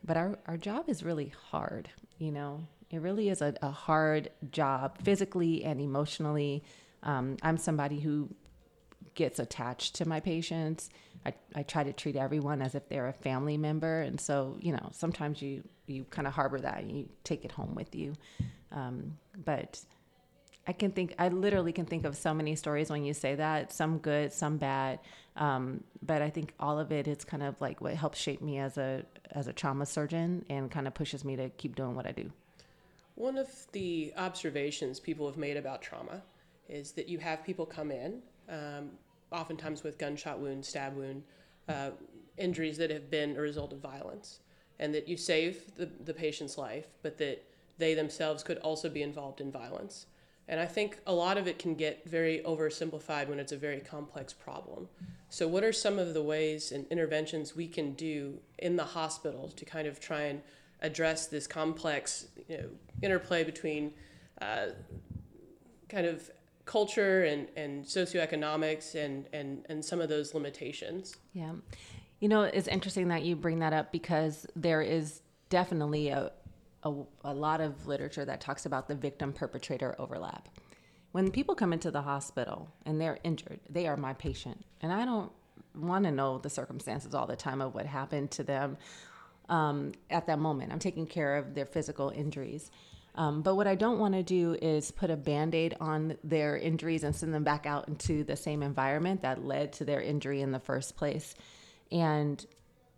But 0.04 0.16
our, 0.16 0.38
our 0.46 0.56
job 0.56 0.88
is 0.88 1.04
really 1.04 1.32
hard, 1.50 1.88
you 2.18 2.32
know, 2.32 2.66
it 2.90 3.00
really 3.00 3.28
is 3.28 3.42
a, 3.42 3.54
a 3.62 3.70
hard 3.70 4.30
job 4.50 4.98
physically 5.02 5.62
and 5.64 5.80
emotionally 5.80 6.64
um, 7.04 7.36
I'm 7.42 7.58
somebody 7.58 8.00
who 8.00 8.28
gets 9.14 9.38
attached 9.38 9.94
to 9.96 10.08
my 10.08 10.20
patients. 10.20 10.90
I, 11.26 11.34
I 11.54 11.62
try 11.62 11.84
to 11.84 11.92
treat 11.92 12.16
everyone 12.16 12.62
as 12.62 12.74
if 12.74 12.88
they're 12.88 13.08
a 13.08 13.12
family 13.12 13.56
member. 13.56 14.02
And 14.02 14.20
so, 14.20 14.56
you 14.60 14.72
know, 14.72 14.90
sometimes 14.92 15.42
you, 15.42 15.62
you 15.86 16.04
kind 16.10 16.26
of 16.26 16.32
harbor 16.32 16.60
that 16.60 16.78
and 16.78 16.90
you 16.90 17.08
take 17.24 17.44
it 17.44 17.52
home 17.52 17.74
with 17.74 17.94
you. 17.94 18.14
Um, 18.72 19.18
but 19.44 19.80
I 20.66 20.72
can 20.72 20.92
think, 20.92 21.14
I 21.18 21.28
literally 21.28 21.72
can 21.72 21.86
think 21.86 22.04
of 22.04 22.16
so 22.16 22.34
many 22.34 22.54
stories 22.56 22.90
when 22.90 23.04
you 23.04 23.14
say 23.14 23.34
that, 23.34 23.72
some 23.72 23.98
good, 23.98 24.32
some 24.32 24.58
bad. 24.58 25.00
Um, 25.36 25.84
but 26.02 26.20
I 26.20 26.30
think 26.30 26.52
all 26.58 26.78
of 26.78 26.90
it, 26.92 27.06
it 27.06 27.18
is 27.18 27.24
kind 27.24 27.42
of 27.42 27.60
like 27.60 27.80
what 27.80 27.94
helps 27.94 28.18
shape 28.18 28.42
me 28.42 28.58
as 28.58 28.76
a 28.76 29.04
as 29.30 29.46
a 29.46 29.52
trauma 29.52 29.86
surgeon 29.86 30.44
and 30.50 30.70
kind 30.70 30.86
of 30.86 30.94
pushes 30.94 31.24
me 31.24 31.36
to 31.36 31.48
keep 31.50 31.76
doing 31.76 31.94
what 31.94 32.06
I 32.06 32.12
do. 32.12 32.30
One 33.14 33.38
of 33.38 33.48
the 33.72 34.12
observations 34.16 34.98
people 34.98 35.26
have 35.26 35.36
made 35.36 35.56
about 35.56 35.80
trauma 35.80 36.22
is 36.68 36.92
that 36.92 37.08
you 37.08 37.18
have 37.18 37.44
people 37.44 37.66
come 37.66 37.90
in, 37.90 38.20
um, 38.48 38.90
oftentimes 39.32 39.82
with 39.82 39.98
gunshot 39.98 40.38
wound, 40.38 40.64
stab 40.64 40.96
wound, 40.96 41.22
uh, 41.68 41.90
injuries 42.36 42.78
that 42.78 42.90
have 42.90 43.10
been 43.10 43.36
a 43.36 43.40
result 43.40 43.72
of 43.72 43.78
violence, 43.78 44.40
and 44.78 44.94
that 44.94 45.08
you 45.08 45.16
save 45.16 45.74
the, 45.76 45.90
the 46.04 46.14
patient's 46.14 46.56
life, 46.56 46.86
but 47.02 47.18
that 47.18 47.44
they 47.78 47.94
themselves 47.94 48.42
could 48.42 48.58
also 48.58 48.88
be 48.88 49.02
involved 49.02 49.40
in 49.40 49.50
violence. 49.50 50.06
And 50.48 50.58
I 50.58 50.66
think 50.66 50.98
a 51.06 51.12
lot 51.12 51.36
of 51.36 51.46
it 51.46 51.58
can 51.58 51.74
get 51.74 52.08
very 52.08 52.40
oversimplified 52.40 53.28
when 53.28 53.38
it's 53.38 53.52
a 53.52 53.56
very 53.56 53.80
complex 53.80 54.32
problem. 54.32 54.88
So, 55.28 55.46
what 55.46 55.62
are 55.62 55.74
some 55.74 55.98
of 55.98 56.14
the 56.14 56.22
ways 56.22 56.72
and 56.72 56.86
interventions 56.90 57.54
we 57.54 57.68
can 57.68 57.92
do 57.92 58.38
in 58.58 58.76
the 58.76 58.84
hospital 58.84 59.52
to 59.56 59.64
kind 59.66 59.86
of 59.86 60.00
try 60.00 60.22
and 60.22 60.40
address 60.80 61.26
this 61.26 61.46
complex 61.46 62.28
you 62.48 62.56
know, 62.56 62.68
interplay 63.02 63.44
between 63.44 63.92
uh, 64.40 64.68
kind 65.88 66.06
of 66.06 66.30
culture 66.68 67.24
and, 67.24 67.48
and 67.56 67.84
socioeconomics 67.84 68.94
and, 68.94 69.26
and, 69.32 69.64
and 69.68 69.84
some 69.84 70.00
of 70.00 70.08
those 70.08 70.34
limitations? 70.34 71.16
Yeah. 71.32 71.54
You 72.20 72.28
know, 72.28 72.42
it's 72.42 72.68
interesting 72.68 73.08
that 73.08 73.22
you 73.22 73.34
bring 73.34 73.60
that 73.60 73.72
up 73.72 73.90
because 73.90 74.46
there 74.54 74.82
is 74.82 75.22
definitely 75.48 76.08
a, 76.10 76.30
a, 76.82 76.92
a 77.24 77.32
lot 77.34 77.60
of 77.60 77.86
literature 77.86 78.24
that 78.26 78.40
talks 78.40 78.66
about 78.66 78.86
the 78.86 78.94
victim 78.94 79.32
perpetrator 79.32 79.96
overlap. 79.98 80.48
When 81.12 81.30
people 81.30 81.54
come 81.54 81.72
into 81.72 81.90
the 81.90 82.02
hospital 82.02 82.68
and 82.84 83.00
they're 83.00 83.18
injured, 83.24 83.60
they 83.70 83.86
are 83.86 83.96
my 83.96 84.12
patient. 84.12 84.62
And 84.82 84.92
I 84.92 85.06
don't 85.06 85.32
want 85.74 86.04
to 86.04 86.10
know 86.10 86.36
the 86.38 86.50
circumstances 86.50 87.14
all 87.14 87.26
the 87.26 87.36
time 87.36 87.62
of 87.62 87.74
what 87.74 87.86
happened 87.86 88.30
to 88.32 88.42
them 88.42 88.76
um, 89.48 89.92
at 90.10 90.26
that 90.26 90.38
moment. 90.38 90.70
I'm 90.70 90.78
taking 90.78 91.06
care 91.06 91.36
of 91.36 91.54
their 91.54 91.64
physical 91.64 92.10
injuries. 92.10 92.70
Um, 93.18 93.42
but 93.42 93.56
what 93.56 93.66
I 93.66 93.74
don't 93.74 93.98
want 93.98 94.14
to 94.14 94.22
do 94.22 94.56
is 94.62 94.92
put 94.92 95.10
a 95.10 95.16
band 95.16 95.52
aid 95.52 95.76
on 95.80 96.16
their 96.22 96.56
injuries 96.56 97.02
and 97.02 97.14
send 97.14 97.34
them 97.34 97.42
back 97.42 97.66
out 97.66 97.88
into 97.88 98.22
the 98.22 98.36
same 98.36 98.62
environment 98.62 99.22
that 99.22 99.44
led 99.44 99.72
to 99.74 99.84
their 99.84 100.00
injury 100.00 100.40
in 100.40 100.52
the 100.52 100.60
first 100.60 100.96
place. 100.96 101.34
And 101.90 102.46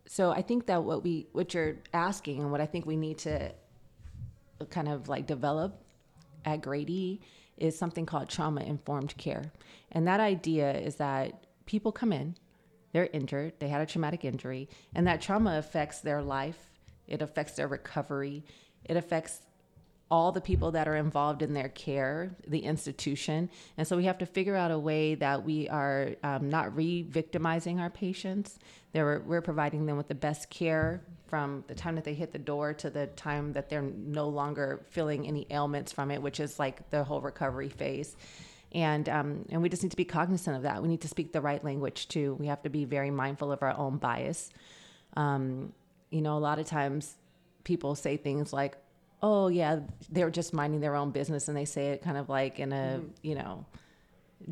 so 0.07 0.31
I 0.31 0.43
think 0.43 0.67
that 0.67 0.85
what 0.85 1.03
we, 1.03 1.27
what 1.33 1.55
you're 1.55 1.77
asking, 1.95 2.41
and 2.41 2.53
what 2.53 2.61
I 2.61 2.67
think 2.67 2.85
we 2.85 2.97
need 2.97 3.17
to 3.21 3.51
kind 4.69 4.89
of 4.89 5.09
like 5.09 5.27
develop 5.27 5.81
at 6.45 6.61
Grady 6.61 7.23
is 7.57 7.79
something 7.79 8.05
called 8.05 8.29
trauma 8.29 8.61
informed 8.61 9.17
care. 9.17 9.51
And 9.91 10.07
that 10.07 10.21
idea 10.21 10.71
is 10.75 10.97
that 10.97 11.47
people 11.65 11.93
come 11.93 12.13
in, 12.13 12.37
they're 12.93 13.09
injured, 13.15 13.55
they 13.59 13.69
had 13.69 13.81
a 13.81 13.87
traumatic 13.87 14.27
injury, 14.27 14.69
and 14.95 15.07
that 15.07 15.23
trauma 15.23 15.57
affects 15.57 16.01
their 16.01 16.21
life, 16.21 16.59
it 17.09 17.23
affects 17.23 17.55
their 17.55 17.69
recovery, 17.69 18.45
it 18.85 18.99
affects 18.99 19.41
all 20.11 20.33
the 20.33 20.41
people 20.41 20.73
that 20.73 20.89
are 20.89 20.97
involved 20.97 21.41
in 21.41 21.55
their 21.55 21.69
care, 21.69 22.35
the 22.49 22.59
institution. 22.59 23.49
And 23.77 23.87
so 23.87 23.97
we 23.97 24.05
have 24.05 24.19
to 24.19 24.27
figure 24.27 24.57
out 24.57 24.71
a 24.73 24.79
way 24.79 25.15
that 25.15 25.45
we 25.45 25.69
are 25.69 26.11
um, 26.25 26.49
not 26.49 26.75
re 26.75 27.03
victimizing 27.03 27.79
our 27.79 27.91
patients. 27.91 28.59
We're, 28.93 29.21
we're 29.21 29.41
providing 29.41 29.87
them 29.87 29.97
with 29.97 30.09
the 30.09 30.17
best 30.17 30.51
care 30.51 31.03
from 31.29 31.63
the 31.69 31.77
time 31.77 31.95
that 31.95 32.05
they 32.05 32.15
hit 32.15 32.33
the 32.33 32.41
door 32.41 32.75
to 32.75 32.91
the 32.91 33.07
time 33.07 33.53
that 33.53 33.71
they're 33.71 33.83
no 33.83 34.29
longer 34.29 34.85
feeling 34.91 35.29
any 35.29 35.47
ailments 35.49 35.93
from 35.93 36.11
it, 36.11 36.21
which 36.21 36.41
is 36.41 36.59
like 36.59 36.91
the 36.91 37.05
whole 37.05 37.21
recovery 37.21 37.69
phase. 37.69 38.17
And 38.73 39.09
um, 39.09 39.45
and 39.51 39.63
we 39.63 39.69
just 39.69 39.83
need 39.85 39.91
to 39.91 39.97
be 39.97 40.05
cognizant 40.05 40.57
of 40.57 40.63
that. 40.65 40.83
We 40.83 40.89
need 40.89 41.03
to 41.03 41.09
speak 41.09 41.33
the 41.33 41.41
right 41.41 41.63
language 41.63 42.09
too. 42.09 42.37
We 42.39 42.47
have 42.47 42.63
to 42.63 42.69
be 42.69 42.85
very 42.85 43.11
mindful 43.11 43.53
of 43.53 43.63
our 43.63 43.77
own 43.77 43.99
bias. 43.99 44.51
Um, 45.17 45.73
you 46.11 46.21
know, 46.21 46.37
a 46.37 46.41
lot 46.41 46.59
of 46.59 46.67
times 46.67 47.17
people 47.63 47.95
say 47.95 48.17
things 48.17 48.53
like, 48.53 48.77
oh 49.23 49.49
yeah 49.49 49.81
they're 50.11 50.31
just 50.31 50.53
minding 50.53 50.81
their 50.81 50.97
own 50.97 51.11
business 51.11 51.49
and 51.49 51.57
they 51.57 51.65
say 51.65 51.89
it 51.89 52.03
kind 52.03 52.17
of 52.17 52.29
like 52.29 52.59
in 52.59 52.73
a 52.73 52.99
mm-hmm. 52.99 53.07
you 53.23 53.35
know 53.35 53.65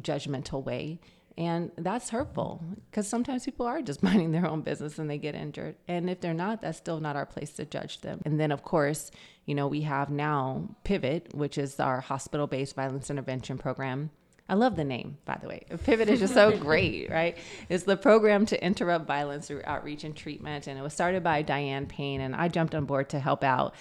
judgmental 0.00 0.62
way 0.64 0.98
and 1.36 1.70
that's 1.78 2.10
hurtful 2.10 2.62
because 2.90 3.06
sometimes 3.06 3.44
people 3.44 3.64
are 3.64 3.80
just 3.80 4.02
minding 4.08 4.32
their 4.32 4.46
own 4.46 4.60
business 4.60 4.98
and 4.98 5.08
they 5.08 5.18
get 5.18 5.34
injured 5.34 5.74
and 5.86 6.10
if 6.10 6.20
they're 6.20 6.34
not 6.34 6.60
that's 6.60 6.78
still 6.78 7.00
not 7.00 7.16
our 7.16 7.26
place 7.26 7.52
to 7.52 7.64
judge 7.64 8.00
them 8.00 8.20
and 8.24 8.38
then 8.38 8.52
of 8.52 8.62
course 8.62 9.10
you 9.46 9.54
know 9.54 9.66
we 9.66 9.82
have 9.82 10.10
now 10.10 10.68
pivot 10.84 11.34
which 11.34 11.56
is 11.56 11.80
our 11.80 12.00
hospital-based 12.00 12.74
violence 12.74 13.10
intervention 13.10 13.56
program 13.56 14.10
I 14.50 14.54
love 14.54 14.76
the 14.76 14.84
name, 14.84 15.18
by 15.26 15.36
the 15.40 15.46
way. 15.46 15.66
Pivot 15.84 16.08
is 16.08 16.20
just 16.20 16.32
so 16.32 16.56
great, 16.58 17.10
right? 17.10 17.36
It's 17.68 17.84
the 17.84 17.98
program 17.98 18.46
to 18.46 18.64
interrupt 18.64 19.06
violence 19.06 19.48
through 19.48 19.60
outreach 19.64 20.04
and 20.04 20.16
treatment. 20.16 20.66
And 20.66 20.78
it 20.78 20.82
was 20.82 20.94
started 20.94 21.22
by 21.22 21.42
Diane 21.42 21.84
Payne, 21.86 22.22
and 22.22 22.34
I 22.34 22.48
jumped 22.48 22.74
on 22.74 22.86
board 22.86 23.10
to 23.10 23.20
help 23.20 23.44
out 23.44 23.74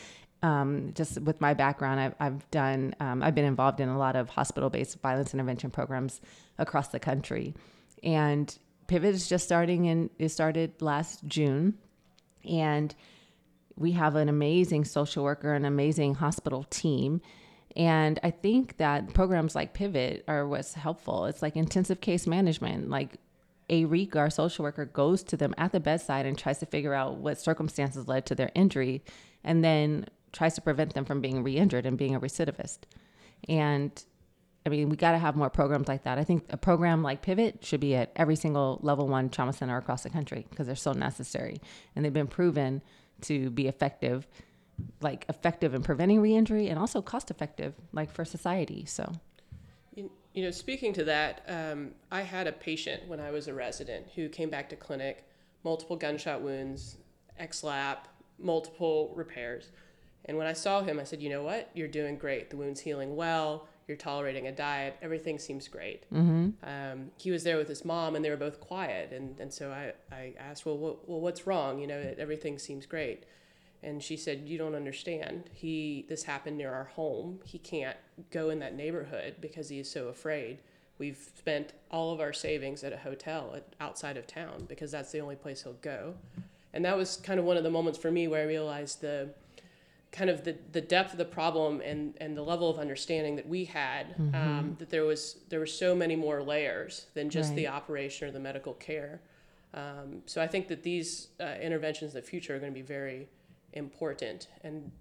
um, 0.44 0.92
just 0.94 1.20
with 1.22 1.42
my 1.42 1.54
background, 1.54 2.00
I've, 2.00 2.16
I've 2.20 2.52
done, 2.52 2.96
um, 3.00 3.24
I've 3.24 3.36
been 3.36 3.46
involved 3.46 3.80
in 3.80 3.90
a 3.90 3.98
lot 3.98 4.16
of 4.16 4.30
hospital 4.30 4.70
based 4.70 5.00
violence 5.02 5.34
intervention 5.34 5.72
programs 5.72 6.22
across 6.58 6.90
the 6.90 7.00
country. 7.00 7.56
And 8.04 8.56
Pivot 8.88 9.16
is 9.16 9.28
just 9.28 9.46
starting 9.46 9.88
and 9.88 10.10
it 10.20 10.30
started 10.30 10.82
last 10.82 11.26
June. 11.26 11.78
And 12.48 12.94
we 13.76 13.94
have 13.94 14.16
an 14.16 14.30
amazing 14.30 14.86
social 14.86 15.24
worker, 15.24 15.54
an 15.54 15.66
amazing 15.66 16.16
hospital 16.16 16.66
team. 16.70 17.22
And 17.76 18.20
I 18.24 18.32
think 18.32 18.78
that 18.78 19.14
programs 19.14 19.56
like 19.56 19.74
Pivot 19.74 20.24
are 20.28 20.48
what's 20.48 20.74
helpful. 20.74 21.26
It's 21.26 21.42
like 21.42 21.56
intensive 21.56 22.02
case 22.02 22.26
management. 22.26 22.90
Like 22.90 23.18
a 23.70 23.86
REEC, 23.86 24.16
our 24.16 24.30
social 24.30 24.64
worker, 24.64 24.86
goes 24.86 25.24
to 25.24 25.38
them 25.38 25.54
at 25.58 25.72
the 25.72 25.80
bedside 25.80 26.26
and 26.26 26.38
tries 26.38 26.60
to 26.60 26.66
figure 26.66 26.94
out 26.94 27.18
what 27.18 27.40
circumstances 27.40 28.08
led 28.08 28.26
to 28.28 28.36
their 28.36 28.52
injury 28.56 29.04
and 29.44 29.64
then 29.64 30.06
tries 30.38 30.54
to 30.54 30.62
prevent 30.62 30.94
them 30.94 31.04
from 31.04 31.20
being 31.20 31.44
re-injured 31.44 31.86
and 31.86 31.98
being 31.98 32.14
a 32.14 32.20
recidivist. 32.20 32.80
And 33.50 33.92
I 34.66 34.70
mean, 34.70 34.90
we 34.90 34.96
got 34.96 35.14
to 35.14 35.18
have 35.18 35.36
more 35.36 35.50
programs 35.50 35.88
like 35.88 36.04
that. 36.04 36.20
I 36.20 36.24
think 36.24 36.46
a 36.50 36.58
program 36.58 37.02
like 37.02 37.24
Pivot 37.24 37.66
should 37.66 37.80
be 37.80 37.96
at 37.96 38.12
every 38.16 38.36
single 38.36 38.80
level 38.84 39.08
one 39.08 39.30
trauma 39.30 39.52
center 39.52 39.78
across 39.78 40.04
the 40.04 40.12
country 40.12 40.46
because 40.50 40.68
they're 40.68 40.76
so 40.76 40.94
necessary 40.94 41.60
and 41.96 42.06
they've 42.06 42.14
been 42.14 42.28
proven 42.28 42.84
to 43.22 43.50
be 43.50 43.68
effective, 43.68 44.28
like 45.02 45.26
effective 45.28 45.74
in 45.74 45.82
preventing 45.82 46.22
re-injury 46.22 46.68
and 46.68 46.78
also 46.78 47.02
cost 47.02 47.32
effective, 47.32 47.74
like 47.92 48.12
for 48.12 48.24
society. 48.24 48.86
So, 48.86 49.12
you, 49.96 50.12
you 50.36 50.44
know, 50.44 50.52
speaking 50.52 50.94
to 50.94 51.04
that, 51.06 51.42
um, 51.48 51.94
I 52.12 52.22
had 52.22 52.46
a 52.46 52.52
patient 52.52 53.08
when 53.08 53.20
I 53.20 53.32
was 53.32 53.48
a 53.48 53.56
resident 53.56 54.06
who 54.14 54.30
came 54.30 54.52
back 54.52 54.70
to 54.70 54.76
clinic, 54.76 55.26
multiple 55.64 55.96
gunshot 55.96 56.44
wounds, 56.44 56.98
XLAP, 57.40 57.98
multiple 58.38 59.14
repairs 59.16 59.72
and 60.28 60.38
when 60.38 60.48
I 60.48 60.54
saw 60.54 60.82
him, 60.82 61.00
I 61.00 61.04
said, 61.04 61.22
you 61.22 61.30
know 61.30 61.44
what? 61.44 61.70
You're 61.74 61.88
doing 61.88 62.18
great. 62.18 62.50
The 62.50 62.58
wound's 62.58 62.82
healing 62.82 63.16
well. 63.16 63.68
You're 63.88 63.98
tolerating 63.98 64.48
a 64.48 64.52
diet. 64.52 64.98
Everything 65.02 65.40
seems 65.40 65.70
great. 65.70 66.04
Mm-hmm. 66.14 66.50
Um, 66.64 67.12
he 67.18 67.32
was 67.32 67.44
there 67.46 67.58
with 67.58 67.70
his 67.70 67.86
mom, 67.86 68.16
and 68.16 68.26
they 68.26 68.30
were 68.30 68.36
both 68.36 68.60
quiet. 68.60 69.14
And, 69.14 69.40
and 69.40 69.54
so 69.54 69.72
I, 69.72 69.94
I 70.14 70.34
asked, 70.38 70.66
well, 70.66 70.78
what, 70.78 71.08
well, 71.08 71.22
what's 71.22 71.48
wrong? 71.48 71.80
You 71.80 71.88
know, 71.88 72.14
everything 72.18 72.60
seems 72.60 72.86
great. 72.86 73.24
And 73.84 74.04
she 74.04 74.18
said, 74.18 74.44
you 74.46 74.58
don't 74.58 74.76
understand. 74.76 75.50
He 75.54 76.06
this 76.10 76.24
happened 76.24 76.58
near 76.58 76.74
our 76.74 76.86
home. 76.86 77.40
He 77.46 77.60
can't 77.60 77.96
go 78.32 78.50
in 78.50 78.60
that 78.60 78.76
neighborhood 78.76 79.36
because 79.40 79.70
he 79.70 79.80
is 79.80 79.90
so 79.90 80.08
afraid. 80.08 80.60
We've 80.98 81.30
spent 81.38 81.74
all 81.92 82.12
of 82.12 82.20
our 82.20 82.34
savings 82.34 82.84
at 82.84 82.92
a 82.92 82.98
hotel 82.98 83.54
at, 83.56 83.68
outside 83.80 84.18
of 84.18 84.26
town 84.26 84.66
because 84.68 84.92
that's 84.92 85.12
the 85.12 85.22
only 85.22 85.36
place 85.36 85.62
he'll 85.62 85.74
go. 85.74 86.16
And 86.74 86.84
that 86.84 86.98
was 86.98 87.18
kind 87.18 87.40
of 87.40 87.46
one 87.46 87.56
of 87.56 87.64
the 87.64 87.70
moments 87.70 88.00
for 88.00 88.12
me 88.12 88.28
where 88.28 88.42
I 88.42 88.46
realized 88.46 89.02
the 89.02 89.30
kind 90.12 90.30
of 90.30 90.44
the, 90.44 90.56
the 90.72 90.82
depth 90.82 91.12
of 91.12 91.18
the 91.18 91.26
problem 91.26 91.82
and, 91.82 92.16
and 92.22 92.36
the 92.36 92.42
level 92.42 92.70
of 92.70 92.80
understanding 92.80 93.36
that 93.36 93.48
we 93.48 93.66
had 93.66 94.16
um, 94.18 94.32
mm-hmm. 94.32 94.36
um, 94.36 94.76
that 94.80 94.90
there 94.90 95.04
was 95.04 95.40
there 95.50 95.60
were 95.60 95.66
so 95.66 95.94
many 95.94 96.16
more 96.16 96.42
layers 96.42 97.08
than 97.14 97.30
just 97.30 97.50
right. 97.50 97.58
the 97.58 97.68
operation 97.68 98.28
or 98.28 98.32
the 98.32 98.40
medical 98.40 98.74
care 98.74 99.22
um, 99.74 100.22
so 100.26 100.42
I 100.42 100.48
think 100.48 100.70
that 100.70 100.84
these 100.84 101.28
uh, 101.40 101.56
interventions 101.62 102.16
in 102.16 102.22
the 102.22 102.28
future 102.28 102.56
are 102.56 102.60
going 102.60 102.72
to 102.72 102.80
be 102.80 102.86
very 102.86 103.28
important 103.74 104.48
and 104.64 104.92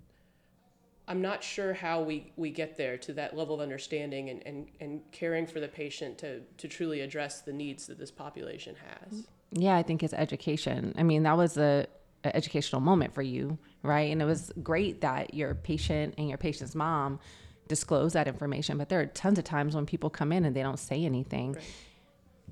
I'm 1.08 1.22
not 1.22 1.42
sure 1.42 1.72
how 1.72 2.02
we, 2.02 2.32
we 2.36 2.50
get 2.50 2.76
there 2.76 2.98
to 2.98 3.12
that 3.12 3.36
level 3.36 3.54
of 3.54 3.60
understanding 3.60 4.28
and, 4.28 4.44
and, 4.44 4.66
and 4.80 5.00
caring 5.12 5.46
for 5.46 5.60
the 5.60 5.68
patient 5.68 6.18
to, 6.18 6.40
to 6.58 6.66
truly 6.66 7.00
address 7.00 7.42
the 7.42 7.52
needs 7.52 7.86
that 7.86 7.98
this 7.98 8.10
population 8.10 8.74
has. 8.74 9.26
Yeah, 9.52 9.76
I 9.76 9.84
think 9.84 10.02
it's 10.02 10.12
education. 10.12 10.92
I 10.98 11.04
mean, 11.04 11.22
that 11.22 11.36
was 11.36 11.56
a 11.58 11.86
educational 12.34 12.80
moment 12.80 13.14
for 13.14 13.22
you 13.22 13.58
right? 13.86 14.10
And 14.10 14.20
it 14.20 14.24
was 14.24 14.52
great 14.62 15.00
that 15.00 15.34
your 15.34 15.54
patient 15.54 16.14
and 16.18 16.28
your 16.28 16.38
patient's 16.38 16.74
mom 16.74 17.20
disclose 17.68 18.12
that 18.12 18.28
information. 18.28 18.78
But 18.78 18.88
there 18.88 19.00
are 19.00 19.06
tons 19.06 19.38
of 19.38 19.44
times 19.44 19.74
when 19.74 19.86
people 19.86 20.10
come 20.10 20.32
in 20.32 20.44
and 20.44 20.54
they 20.54 20.62
don't 20.62 20.78
say 20.78 21.04
anything. 21.04 21.52
Right. 21.52 21.64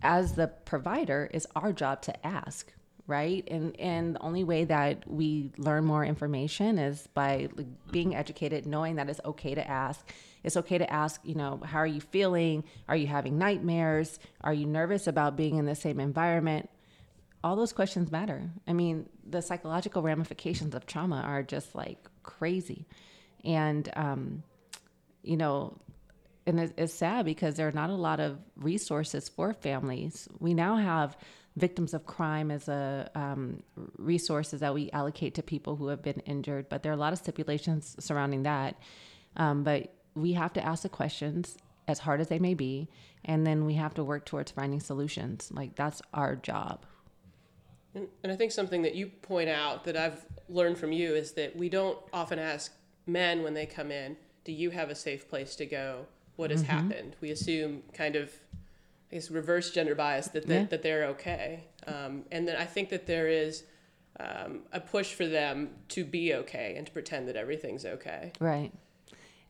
As 0.03 0.33
the 0.35 0.49
provider, 0.49 1.31
it's 1.33 1.47
our 1.55 1.73
job 1.73 2.03
to 2.03 2.27
ask, 2.27 2.73
right? 3.07 3.47
And 3.49 3.79
and 3.81 4.17
the 4.17 4.23
only 4.23 4.45
way 4.45 4.65
that 4.65 5.09
we 5.09 5.53
learn 5.57 5.85
more 5.85 6.05
information 6.05 6.79
is 6.79 7.07
by 7.15 7.49
being 7.91 8.15
educated, 8.15 8.67
knowing 8.67 8.97
that 8.97 9.09
it's 9.09 9.21
okay 9.25 9.55
to 9.55 9.67
ask. 9.67 10.07
It's 10.43 10.59
okay 10.59 10.79
to 10.79 10.93
ask, 10.93 11.21
you 11.25 11.35
know, 11.35 11.61
how 11.65 11.79
are 11.79 11.87
you 11.87 12.03
feeling? 12.03 12.65
Are 12.87 12.97
you 12.97 13.07
having 13.07 13.39
nightmares? 13.39 14.19
Are 14.43 14.53
you 14.53 14.67
nervous 14.67 15.07
about 15.07 15.37
being 15.37 15.57
in 15.57 15.65
the 15.65 15.75
same 15.75 16.01
environment? 16.01 16.69
All 17.45 17.57
those 17.57 17.75
questions 17.75 18.11
matter. 18.11 18.51
I 18.67 18.73
mean, 18.73 19.07
the 19.29 19.43
psychological 19.43 20.01
ramifications 20.01 20.75
of 20.75 20.87
trauma 20.87 21.21
are 21.21 21.43
just 21.43 21.75
like 21.75 21.99
crazy. 22.23 22.87
And 23.45 23.87
um, 23.95 24.43
you 25.23 25.37
know, 25.37 25.79
and 26.47 26.73
it's 26.79 26.95
sad 26.95 27.27
because 27.27 27.57
there 27.57 27.69
are 27.69 27.73
not 27.73 27.91
a 27.91 27.95
lot 27.95 28.19
of 28.19 28.39
resources 28.57 29.29
for 29.29 29.53
families. 29.53 30.27
We 30.39 30.55
now 30.55 30.77
have 30.77 31.19
victims 31.55 31.93
of 31.93 32.07
crime 32.07 32.51
as 32.51 32.67
a 32.67 33.11
um, 33.15 33.63
resources 33.99 34.61
that 34.61 34.73
we 34.73 34.91
allocate 34.91 35.35
to 35.35 35.43
people 35.43 35.77
who 35.77 35.89
have 35.89 36.01
been 36.01 36.21
injured, 36.21 36.71
but 36.71 36.83
there 36.83 36.93
are 36.93 36.95
a 36.95 36.99
lot 36.99 37.13
of 37.13 37.19
stipulations 37.19 37.95
surrounding 38.01 38.45
that. 38.45 38.77
Um, 39.37 39.65
but 39.65 39.93
we 40.15 40.33
have 40.33 40.55
to 40.55 40.65
ask 40.65 40.83
the 40.83 40.89
questions 40.89 41.59
as 41.87 41.99
hard 41.99 42.23
as 42.23 42.29
they 42.29 42.39
may 42.39 42.55
be, 42.55 42.89
and 43.23 43.47
then 43.47 43.67
we 43.67 43.75
have 43.75 43.93
to 43.95 44.05
work 44.05 44.25
towards 44.25 44.51
finding 44.51 44.81
solutions. 44.81 45.51
Like 45.53 45.77
that's 45.77 46.01
our 46.15 46.37
job. 46.37 46.87
And, 47.95 48.09
and 48.23 48.33
I 48.33 48.37
think 48.37 48.53
something 48.53 48.83
that 48.83 48.95
you 48.95 49.07
point 49.07 49.49
out 49.49 49.85
that 49.85 49.97
I've 49.97 50.25
learned 50.49 50.79
from 50.79 50.93
you 50.93 51.15
is 51.15 51.33
that 51.33 51.57
we 51.57 51.69
don't 51.69 51.99
often 52.13 52.39
ask 52.39 52.73
men 53.07 53.43
when 53.43 53.55
they 53.55 53.67
come 53.67 53.91
in, 53.91 54.17
"Do 54.45 54.53
you 54.53 54.71
have 54.71 54.91
a 54.91 54.95
safe 54.95 55.29
place 55.29 55.57
to 55.57 55.67
go? 55.67 56.07
What 56.37 56.51
has 56.51 56.63
mm-hmm. 56.63 56.73
happened?" 56.73 57.17
We 57.21 57.31
assume 57.31 57.83
kind 57.93 58.17
of 58.17 58.33
I 59.11 59.17
guess 59.17 59.31
reverse 59.31 59.71
gender 59.71 59.95
bias 59.95 60.29
that 60.29 60.47
that, 60.47 60.55
yeah. 60.55 60.67
that 60.67 60.83
they're 60.83 61.07
okay, 61.07 61.65
um, 61.87 62.25
and 62.33 62.49
then 62.49 62.57
I 62.57 62.65
think 62.65 62.91
that 62.91 63.07
there 63.07 63.29
is 63.29 63.65
um, 64.19 64.61
a 64.73 64.81
push 64.81 65.13
for 65.15 65.27
them 65.27 65.71
to 65.89 66.05
be 66.05 66.35
okay 66.35 66.75
and 66.77 66.87
to 66.87 66.93
pretend 66.93 67.29
that 67.29 67.37
everything's 67.37 67.85
okay. 67.85 68.33
Right, 68.41 68.73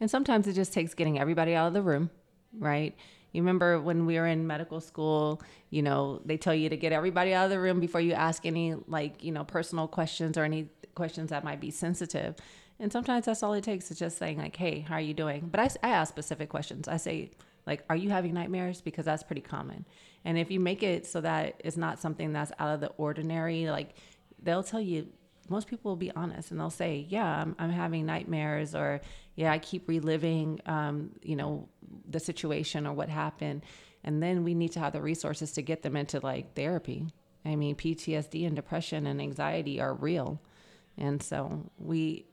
and 0.01 0.11
sometimes 0.11 0.47
it 0.47 0.53
just 0.53 0.73
takes 0.73 0.95
getting 0.95 1.19
everybody 1.19 1.55
out 1.55 1.67
of 1.67 1.75
the 1.75 1.83
room, 1.83 2.11
right? 2.59 2.95
You 3.35 3.43
remember 3.43 3.81
when 3.81 4.07
we 4.07 4.17
were 4.17 4.27
in 4.27 4.47
medical 4.47 4.81
school, 4.81 5.43
you 5.71 5.83
know, 5.83 6.23
they 6.25 6.37
tell 6.37 6.55
you 6.55 6.69
to 6.69 6.77
get 6.77 6.93
everybody 6.93 7.35
out 7.35 7.45
of 7.45 7.51
the 7.51 7.61
room 7.61 7.81
before 7.81 8.01
you 8.01 8.13
ask 8.13 8.47
any 8.47 8.75
like, 8.87 9.23
you 9.23 9.33
know, 9.33 9.45
personal 9.45 9.89
questions 9.89 10.39
or 10.39 10.45
any 10.45 10.69
questions 10.95 11.31
that 11.31 11.43
might 11.45 11.61
be 11.61 11.71
sensitive. 11.71 12.37
And 12.79 12.93
sometimes 12.93 13.27
that's 13.27 13.43
all 13.43 13.53
it 13.55 13.65
takes 13.65 13.91
is 13.91 13.99
just 13.99 14.19
saying 14.19 14.39
like, 14.39 14.57
"Hey, 14.57 14.81
how 14.81 14.95
are 14.95 15.01
you 15.01 15.15
doing?" 15.15 15.49
But 15.51 15.61
I, 15.61 15.89
I 15.89 15.91
ask 15.91 16.09
specific 16.13 16.49
questions. 16.49 16.89
I 16.89 16.97
say, 16.97 17.33
like, 17.67 17.85
are 17.91 17.97
you 17.97 18.11
having 18.11 18.35
nightmares? 18.35 18.81
Because 18.81 19.05
that's 19.05 19.23
pretty 19.23 19.43
common. 19.43 19.85
And 20.25 20.39
if 20.39 20.51
you 20.51 20.61
make 20.61 20.83
it 20.83 21.07
so 21.07 21.21
that 21.21 21.61
it's 21.65 21.77
not 21.77 21.99
something 22.01 22.33
that's 22.33 22.53
out 22.59 22.75
of 22.75 22.81
the 22.81 22.89
ordinary, 22.97 23.69
like 23.71 23.95
they'll 24.43 24.63
tell 24.63 24.81
you, 24.81 25.09
most 25.49 25.69
people 25.69 25.91
will 25.91 25.97
be 25.97 26.11
honest 26.13 26.51
and 26.51 26.59
they'll 26.59 26.71
say, 26.71 27.07
yeah, 27.09 27.43
I'm, 27.43 27.55
I'm 27.59 27.71
having 27.71 28.07
nightmares 28.07 28.75
or 28.75 29.01
yeah, 29.37 29.53
I 29.53 29.59
keep 29.59 29.89
reliving, 29.89 30.61
um, 30.67 31.11
you 31.23 31.37
know, 31.37 31.69
the 32.09 32.21
situation 32.21 32.87
or 32.87 32.93
what 32.93 33.09
happened. 33.09 33.63
And 34.05 34.23
then 34.23 34.45
we 34.45 34.55
need 34.55 34.73
to 34.73 34.81
have 34.81 34.93
the 34.93 35.01
resources 35.01 35.53
to 35.53 35.63
get 35.63 35.83
them 35.83 35.97
into 35.97 36.21
like 36.21 36.55
therapy. 36.55 37.09
I 37.45 37.57
mean, 37.57 37.75
PTSD 37.75 38.47
and 38.47 38.55
depression 38.55 39.07
and 39.07 39.21
anxiety 39.21 39.81
are 39.81 39.95
real. 39.95 40.41
And 40.97 41.23
so 41.23 41.71
we, 41.79 42.27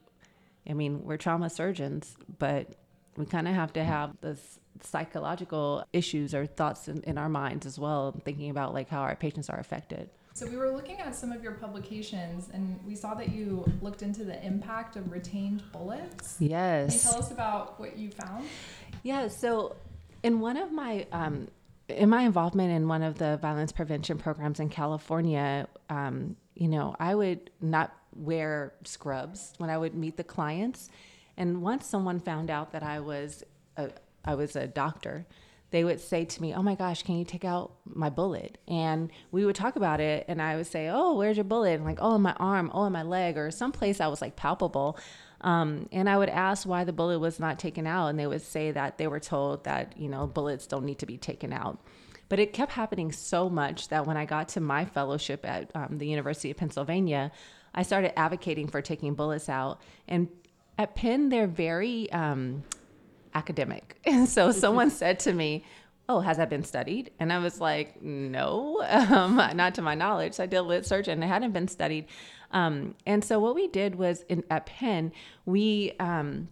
I 0.69 0.73
mean, 0.73 1.03
we're 1.03 1.17
trauma 1.17 1.49
surgeons, 1.49 2.15
but 2.37 2.75
we 3.17 3.25
kind 3.25 3.47
of 3.47 3.55
have 3.55 3.73
to 3.73 3.83
have 3.83 4.15
this 4.21 4.59
psychological 4.83 5.83
issues 5.91 6.33
or 6.33 6.45
thoughts 6.45 6.87
in, 6.87 7.01
in 7.03 7.17
our 7.17 7.29
minds 7.29 7.65
as 7.65 7.79
well, 7.79 8.15
thinking 8.23 8.49
about 8.49 8.73
like 8.73 8.89
how 8.89 9.01
our 9.01 9.15
patients 9.15 9.49
are 9.49 9.59
affected. 9.59 10.09
So 10.33 10.47
we 10.47 10.55
were 10.55 10.71
looking 10.71 10.99
at 10.99 11.15
some 11.15 11.31
of 11.31 11.43
your 11.43 11.53
publications 11.53 12.49
and 12.53 12.79
we 12.85 12.95
saw 12.95 13.13
that 13.15 13.29
you 13.29 13.65
looked 13.81 14.01
into 14.01 14.23
the 14.23 14.43
impact 14.45 14.95
of 14.95 15.11
retained 15.11 15.61
bullets. 15.71 16.37
Yes. 16.39 16.89
Can 16.89 16.93
you 16.93 16.99
tell 16.99 17.19
us 17.19 17.31
about 17.31 17.79
what 17.79 17.97
you 17.97 18.11
found? 18.11 18.45
Yeah, 19.03 19.27
so 19.27 19.75
in 20.23 20.39
one 20.39 20.57
of 20.57 20.71
my 20.71 21.05
um, 21.11 21.47
in 21.89 22.09
my 22.09 22.21
involvement 22.21 22.71
in 22.71 22.87
one 22.87 23.03
of 23.03 23.17
the 23.17 23.37
violence 23.41 23.71
prevention 23.71 24.17
programs 24.17 24.59
in 24.59 24.69
California, 24.69 25.67
um, 25.89 26.37
you 26.55 26.69
know, 26.69 26.95
I 26.99 27.15
would 27.15 27.49
not 27.59 27.93
wear 28.15 28.73
scrubs 28.83 29.53
when 29.57 29.69
I 29.69 29.77
would 29.77 29.95
meet 29.95 30.17
the 30.17 30.23
clients. 30.23 30.89
And 31.37 31.61
once 31.61 31.85
someone 31.85 32.19
found 32.19 32.49
out 32.49 32.71
that 32.71 32.83
I 32.83 32.99
was 32.99 33.43
a, 33.77 33.89
I 34.23 34.35
was 34.35 34.55
a 34.55 34.67
doctor, 34.67 35.25
they 35.71 35.83
would 35.83 35.99
say 35.99 36.25
to 36.25 36.41
me, 36.41 36.53
"Oh 36.53 36.61
my 36.61 36.75
gosh, 36.75 37.03
can 37.03 37.17
you 37.17 37.25
take 37.25 37.45
out 37.45 37.73
my 37.85 38.09
bullet?" 38.09 38.57
And 38.67 39.09
we 39.31 39.45
would 39.45 39.55
talk 39.55 39.75
about 39.75 39.99
it, 39.99 40.25
and 40.27 40.41
I 40.41 40.55
would 40.55 40.67
say, 40.67 40.89
"Oh, 40.89 41.15
where's 41.15 41.37
your 41.37 41.43
bullet?" 41.43 41.73
And 41.73 41.85
like, 41.85 41.99
"Oh, 42.01 42.15
in 42.15 42.21
my 42.21 42.33
arm, 42.33 42.71
oh, 42.73 42.85
in 42.85 42.93
my 42.93 43.03
leg, 43.03 43.37
or 43.37 43.49
someplace 43.51 43.97
that 43.97 44.09
was 44.09 44.21
like 44.21 44.35
palpable." 44.35 44.97
Um, 45.41 45.89
and 45.91 46.07
I 46.09 46.17
would 46.17 46.29
ask 46.29 46.67
why 46.67 46.83
the 46.83 46.93
bullet 46.93 47.19
was 47.19 47.39
not 47.39 47.57
taken 47.57 47.87
out, 47.87 48.07
and 48.07 48.19
they 48.19 48.27
would 48.27 48.41
say 48.41 48.71
that 48.71 48.97
they 48.97 49.07
were 49.07 49.19
told 49.19 49.63
that 49.63 49.97
you 49.97 50.09
know 50.09 50.27
bullets 50.27 50.67
don't 50.67 50.85
need 50.85 50.99
to 50.99 51.05
be 51.05 51.17
taken 51.17 51.53
out. 51.53 51.79
But 52.31 52.39
it 52.39 52.53
kept 52.53 52.71
happening 52.71 53.11
so 53.11 53.49
much 53.49 53.89
that 53.89 54.07
when 54.07 54.15
I 54.15 54.23
got 54.23 54.49
to 54.49 54.61
my 54.61 54.85
fellowship 54.85 55.45
at 55.45 55.69
um, 55.75 55.97
the 55.97 56.07
University 56.07 56.49
of 56.49 56.55
Pennsylvania, 56.55 57.29
I 57.75 57.83
started 57.83 58.17
advocating 58.17 58.67
for 58.67 58.81
taking 58.81 59.15
bullets 59.15 59.49
out. 59.49 59.81
And 60.07 60.29
at 60.77 60.95
Penn, 60.95 61.27
they're 61.27 61.45
very 61.45 62.09
um, 62.11 62.63
academic. 63.33 63.97
And 64.05 64.27
so 64.27 64.51
someone 64.51 64.89
said 64.89 65.19
to 65.21 65.33
me, 65.33 65.63
Oh, 66.09 66.19
has 66.19 66.37
that 66.37 66.49
been 66.49 66.63
studied? 66.63 67.11
And 67.19 67.31
I 67.31 67.39
was 67.39 67.61
like, 67.61 68.01
No, 68.01 68.83
um, 68.87 69.35
not 69.55 69.75
to 69.75 69.81
my 69.81 69.95
knowledge. 69.95 70.33
So 70.33 70.43
I 70.43 70.45
did 70.45 70.57
a 70.57 70.61
lit 70.61 70.85
search 70.85 71.07
and 71.07 71.23
it 71.23 71.27
hadn't 71.27 71.51
been 71.51 71.67
studied. 71.67 72.07
Um, 72.51 72.95
and 73.05 73.23
so 73.23 73.39
what 73.39 73.55
we 73.55 73.67
did 73.67 73.95
was 73.95 74.23
in, 74.27 74.43
at 74.49 74.65
Penn, 74.65 75.13
we 75.45 75.93
um, 75.99 76.49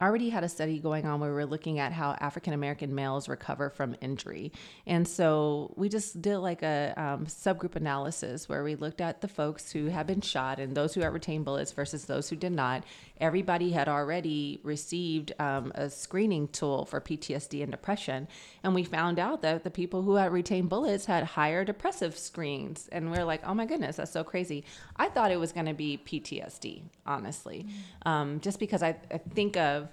already 0.00 0.28
had 0.28 0.44
a 0.44 0.48
study 0.48 0.78
going 0.78 1.06
on 1.06 1.18
where 1.20 1.30
we 1.30 1.34
were 1.34 1.46
looking 1.46 1.78
at 1.78 1.92
how 1.92 2.16
African 2.20 2.52
American 2.52 2.94
males 2.94 3.28
recover 3.28 3.68
from 3.68 3.96
injury. 4.00 4.52
And 4.86 5.06
so 5.08 5.74
we 5.76 5.88
just 5.88 6.22
did 6.22 6.38
like 6.38 6.62
a 6.62 6.94
um, 6.96 7.26
subgroup 7.26 7.74
analysis 7.74 8.48
where 8.48 8.62
we 8.62 8.76
looked 8.76 9.00
at 9.00 9.20
the 9.20 9.28
folks 9.28 9.72
who 9.72 9.86
had 9.86 10.06
been 10.06 10.20
shot 10.20 10.60
and 10.60 10.76
those 10.76 10.94
who 10.94 11.00
had 11.00 11.12
retained 11.12 11.44
bullets 11.44 11.72
versus 11.72 12.04
those 12.04 12.28
who 12.28 12.36
did 12.36 12.52
not. 12.52 12.84
Everybody 13.20 13.72
had 13.72 13.88
already 13.88 14.60
received 14.62 15.32
um, 15.40 15.72
a 15.74 15.90
screening 15.90 16.46
tool 16.48 16.84
for 16.84 17.00
PTSD 17.00 17.62
and 17.62 17.72
depression. 17.72 18.28
And 18.62 18.74
we 18.74 18.84
found 18.84 19.18
out 19.18 19.42
that 19.42 19.64
the 19.64 19.70
people 19.70 20.02
who 20.02 20.14
had 20.14 20.32
retained 20.32 20.68
bullets 20.68 21.06
had 21.06 21.24
higher 21.24 21.64
depressive 21.64 22.16
screens. 22.16 22.88
And 22.92 23.10
we 23.10 23.18
are 23.18 23.24
like, 23.24 23.40
oh 23.44 23.54
my 23.54 23.66
goodness, 23.66 23.96
that's 23.96 24.12
so 24.12 24.22
crazy. 24.22 24.64
I 24.96 25.08
thought 25.08 25.32
it 25.32 25.40
was 25.40 25.50
going 25.50 25.66
to 25.66 25.74
be 25.74 26.00
PTSD, 26.04 26.82
honestly, 27.04 27.66
mm-hmm. 27.68 28.08
um, 28.08 28.40
just 28.40 28.60
because 28.60 28.82
I, 28.82 28.96
I 29.10 29.18
think 29.18 29.56
of 29.56 29.87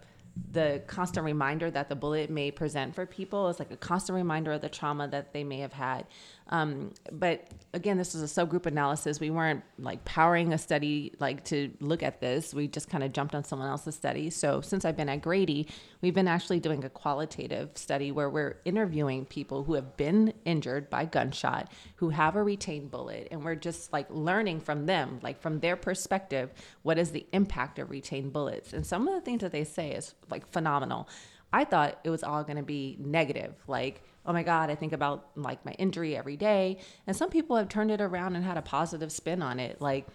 the 0.52 0.82
constant 0.88 1.26
reminder 1.26 1.72
that 1.72 1.90
the 1.90 1.96
bullet 1.96 2.30
may 2.30 2.52
present 2.52 2.94
for 2.94 3.06
people 3.06 3.48
is 3.50 3.60
like 3.60 3.72
a 3.72 3.78
constant 3.78 4.16
reminder 4.16 4.52
of 4.52 4.62
the 4.62 4.70
trauma 4.70 5.08
that 5.08 5.34
they 5.34 5.44
may 5.44 5.60
have 5.60 5.74
had. 5.74 6.06
Um, 6.50 6.94
but 7.12 7.48
again, 7.74 7.98
this 7.98 8.14
is 8.14 8.22
a 8.22 8.46
subgroup 8.46 8.66
analysis. 8.66 9.20
We 9.20 9.32
weren't 9.32 9.64
like 9.80 10.06
powering 10.06 10.54
a 10.54 10.58
study 10.58 11.14
like 11.20 11.44
to 11.46 11.72
look 11.80 12.04
at 12.04 12.22
this. 12.22 12.54
We 12.54 12.68
just 12.68 12.90
kind 12.90 13.04
of 13.04 13.14
jumped 13.14 13.34
on 13.34 13.44
someone 13.44 13.68
else's 13.68 13.96
study. 13.96 14.30
So 14.30 14.62
since 14.62 14.86
I've 14.86 14.96
been 14.96 15.10
at 15.10 15.22
Grady, 15.22 15.68
we've 16.02 16.14
been 16.14 16.28
actually 16.28 16.60
doing 16.60 16.84
a 16.84 16.90
qualitative 16.90 17.72
study 17.76 18.12
where 18.12 18.30
we're 18.30 18.58
interviewing 18.66 19.26
people 19.26 19.64
who 19.64 19.74
have 19.74 19.98
been 19.98 20.34
injured 20.46 20.90
by 20.90 21.06
gunshot, 21.06 21.72
who 21.96 22.10
have 22.10 22.36
a 22.36 22.44
retained 22.44 22.92
bullet, 22.92 23.28
and 23.32 23.44
we're 23.44 23.56
just 23.56 23.92
like 23.92 24.08
learning 24.10 24.60
from 24.60 24.86
them, 24.86 25.20
like 25.24 25.42
from 25.42 25.60
their 25.62 25.76
perspective, 25.76 26.52
what 26.84 27.00
is 27.00 27.12
the 27.12 27.26
impact 27.32 27.80
of 27.80 27.90
retained 27.90 28.34
bullets. 28.34 28.74
And 28.74 28.86
some 28.86 29.08
of 29.08 29.16
the 29.16 29.22
things 29.22 29.42
that 29.42 29.52
they 29.52 29.64
say 29.64 29.92
is 29.92 30.14
like 30.30 30.48
phenomenal. 30.52 31.10
I 31.54 31.64
thought 31.64 32.00
it 32.04 32.10
was 32.10 32.24
all 32.24 32.44
going 32.44 32.58
to 32.58 32.64
be 32.64 32.98
negative, 33.00 33.56
like 33.68 34.02
oh 34.26 34.34
my 34.34 34.44
God, 34.44 34.70
I 34.70 34.76
think 34.76 34.94
about 34.94 35.28
like 35.36 35.64
my 35.66 35.74
injury 35.74 36.16
every 36.16 36.38
day. 36.38 36.78
And 37.06 37.16
some 37.16 37.30
people 37.30 37.56
have 37.56 37.70
turned 37.70 37.92
it 37.92 38.02
around 38.02 38.36
and 38.36 38.44
had 38.44 38.58
a 38.58 38.62
positive 38.62 39.12
spin 39.12 39.42
on 39.42 39.60
it. 39.60 39.82
Like 39.82 40.08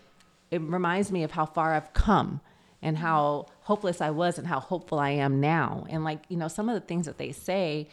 it 0.51 0.61
reminds 0.61 1.13
me 1.13 1.23
of 1.23 1.31
how 1.31 1.47
far 1.47 1.75
I've 1.75 1.93
come 1.93 2.41
and 2.83 2.99
how 2.99 3.47
hopeless 3.61 4.01
I 4.01 4.11
was 4.11 4.39
and 4.39 4.47
how 4.47 4.59
hopeful 4.59 4.99
I 4.99 5.11
am 5.11 5.41
now. 5.41 5.87
And 5.89 6.03
like, 6.03 6.25
you 6.29 6.37
know, 6.37 6.49
some 6.49 6.69
of 6.69 6.75
the 6.75 6.81
things 6.81 7.07
that 7.07 7.19
they 7.19 7.31
say, 7.31 7.89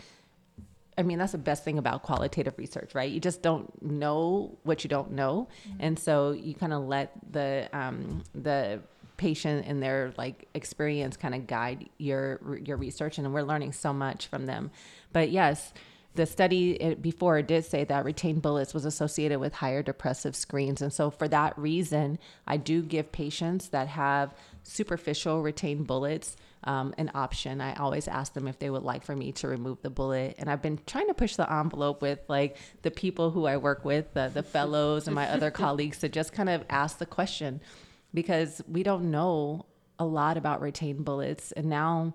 I 0.97 1.03
mean, 1.03 1.19
that's 1.19 1.33
the 1.33 1.37
best 1.37 1.63
thing 1.63 1.77
about 1.77 2.01
qualitative 2.01 2.57
research, 2.57 2.95
right? 2.95 3.11
You 3.11 3.19
just 3.19 3.43
don't 3.43 3.79
know 3.83 4.57
what 4.63 4.83
you 4.83 4.89
don't 4.89 5.11
know. 5.11 5.47
Mm-hmm. 5.69 5.77
And 5.81 5.99
so 5.99 6.31
you 6.31 6.55
kind 6.55 6.73
of 6.73 6.83
let 6.83 7.11
the, 7.31 7.69
um, 7.73 8.23
the, 8.33 8.79
patient 9.17 9.65
and 9.67 9.81
their 9.81 10.13
like 10.17 10.47
experience 10.53 11.17
kind 11.17 11.35
of 11.35 11.47
guide 11.47 11.89
your 11.97 12.39
your 12.63 12.77
research 12.77 13.17
and 13.17 13.33
we're 13.33 13.41
learning 13.41 13.73
so 13.73 13.91
much 13.91 14.27
from 14.27 14.45
them 14.45 14.71
but 15.11 15.29
yes 15.29 15.73
the 16.17 16.25
study 16.25 16.95
before 16.95 17.41
did 17.43 17.63
say 17.63 17.83
that 17.85 18.03
retained 18.03 18.41
bullets 18.41 18.73
was 18.73 18.85
associated 18.85 19.39
with 19.39 19.53
higher 19.53 19.83
depressive 19.83 20.35
screens. 20.35 20.81
And 20.81 20.91
so, 20.91 21.11
for 21.11 21.27
that 21.27 21.57
reason, 21.57 22.19
I 22.45 22.57
do 22.57 22.81
give 22.81 23.11
patients 23.11 23.69
that 23.69 23.87
have 23.87 24.33
superficial 24.63 25.41
retained 25.41 25.87
bullets 25.87 26.35
um, 26.63 26.93
an 26.97 27.11
option. 27.13 27.61
I 27.61 27.75
always 27.75 28.07
ask 28.07 28.33
them 28.33 28.47
if 28.47 28.59
they 28.59 28.69
would 28.69 28.83
like 28.83 29.05
for 29.05 29.15
me 29.15 29.31
to 29.33 29.47
remove 29.47 29.81
the 29.83 29.89
bullet. 29.89 30.35
And 30.39 30.49
I've 30.49 30.61
been 30.61 30.79
trying 30.87 31.07
to 31.07 31.13
push 31.13 31.35
the 31.35 31.51
envelope 31.51 32.01
with 32.01 32.19
like 32.27 32.57
the 32.81 32.91
people 32.91 33.29
who 33.29 33.45
I 33.45 33.57
work 33.57 33.85
with, 33.85 34.13
the, 34.13 34.29
the 34.33 34.43
fellows 34.43 35.07
and 35.07 35.15
my 35.15 35.29
other 35.29 35.51
colleagues 35.63 35.99
to 35.99 36.09
just 36.09 36.33
kind 36.33 36.49
of 36.49 36.65
ask 36.69 36.97
the 36.97 37.05
question 37.05 37.61
because 38.17 38.63
we 38.67 38.81
don't 38.81 39.11
know 39.11 39.63
a 39.99 40.03
lot 40.03 40.37
about 40.37 40.59
retained 40.59 41.05
bullets. 41.05 41.51
And 41.51 41.67
now, 41.67 42.13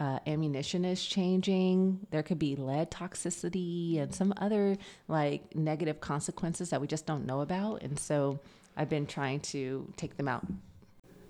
uh, 0.00 0.20
ammunition 0.26 0.86
is 0.86 1.04
changing. 1.04 2.06
There 2.10 2.22
could 2.22 2.38
be 2.38 2.56
lead 2.56 2.90
toxicity 2.90 4.00
and 4.00 4.14
some 4.14 4.32
other 4.38 4.78
like 5.06 5.54
negative 5.54 6.00
consequences 6.00 6.70
that 6.70 6.80
we 6.80 6.86
just 6.86 7.04
don't 7.04 7.26
know 7.26 7.42
about. 7.42 7.82
And 7.82 7.98
so 7.98 8.40
I've 8.74 8.88
been 8.88 9.04
trying 9.04 9.40
to 9.52 9.92
take 9.98 10.16
them 10.16 10.28
out. 10.28 10.46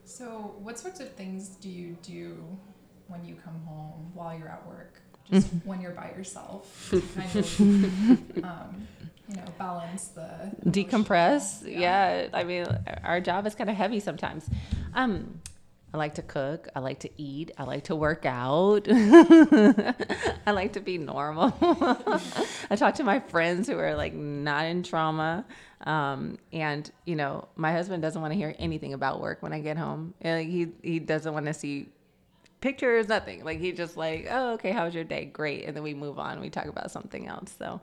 So, 0.04 0.54
what 0.60 0.78
sorts 0.78 1.00
of 1.00 1.10
things 1.14 1.48
do 1.48 1.68
you 1.68 1.96
do 2.00 2.56
when 3.08 3.24
you 3.24 3.34
come 3.34 3.60
home 3.66 4.12
while 4.14 4.38
you're 4.38 4.48
at 4.48 4.64
work? 4.68 5.02
Just 5.28 5.48
when 5.64 5.80
you're 5.80 5.90
by 5.90 6.12
yourself, 6.16 6.92
kind 7.16 7.34
of, 7.34 8.44
um, 8.44 8.86
you 9.28 9.36
know, 9.36 9.44
balance 9.58 10.08
the 10.08 10.50
decompress. 10.66 11.62
emotional- 11.62 11.80
Yeah. 11.80 12.28
I 12.32 12.44
mean, 12.44 12.66
our 13.04 13.20
job 13.20 13.46
is 13.46 13.54
kind 13.54 13.68
of 13.70 13.76
heavy 13.76 14.00
sometimes. 14.00 14.48
Um, 14.94 15.40
I 15.92 15.96
like 15.96 16.14
to 16.14 16.22
cook. 16.22 16.68
I 16.76 16.80
like 16.80 17.00
to 17.00 17.10
eat. 17.16 17.50
I 17.56 17.64
like 17.64 17.84
to 17.84 17.96
work 17.96 18.26
out. 18.26 18.86
I 18.90 20.50
like 20.50 20.74
to 20.74 20.80
be 20.80 20.98
normal. 20.98 21.56
I 22.70 22.76
talk 22.76 22.94
to 22.96 23.04
my 23.04 23.20
friends 23.20 23.68
who 23.68 23.78
are 23.78 23.94
like 23.94 24.12
not 24.14 24.66
in 24.66 24.82
trauma. 24.82 25.46
Um, 25.82 26.38
and 26.52 26.90
you 27.06 27.16
know, 27.16 27.48
my 27.56 27.72
husband 27.72 28.02
doesn't 28.02 28.20
want 28.20 28.32
to 28.32 28.36
hear 28.38 28.54
anything 28.58 28.92
about 28.92 29.20
work 29.20 29.42
when 29.42 29.52
I 29.54 29.60
get 29.60 29.78
home. 29.78 30.12
And 30.20 30.46
he 30.50 30.68
he 30.82 30.98
doesn't 30.98 31.32
want 31.32 31.46
to 31.46 31.54
see 31.54 31.88
pictures, 32.60 33.08
nothing. 33.08 33.44
Like 33.44 33.58
he 33.58 33.72
just 33.72 33.96
like, 33.96 34.26
oh, 34.30 34.54
okay, 34.54 34.72
how 34.72 34.84
was 34.84 34.94
your 34.94 35.04
day? 35.04 35.24
Great, 35.24 35.64
and 35.64 35.74
then 35.74 35.82
we 35.82 35.94
move 35.94 36.18
on. 36.18 36.40
We 36.40 36.50
talk 36.50 36.66
about 36.66 36.90
something 36.90 37.26
else. 37.28 37.54
So, 37.58 37.80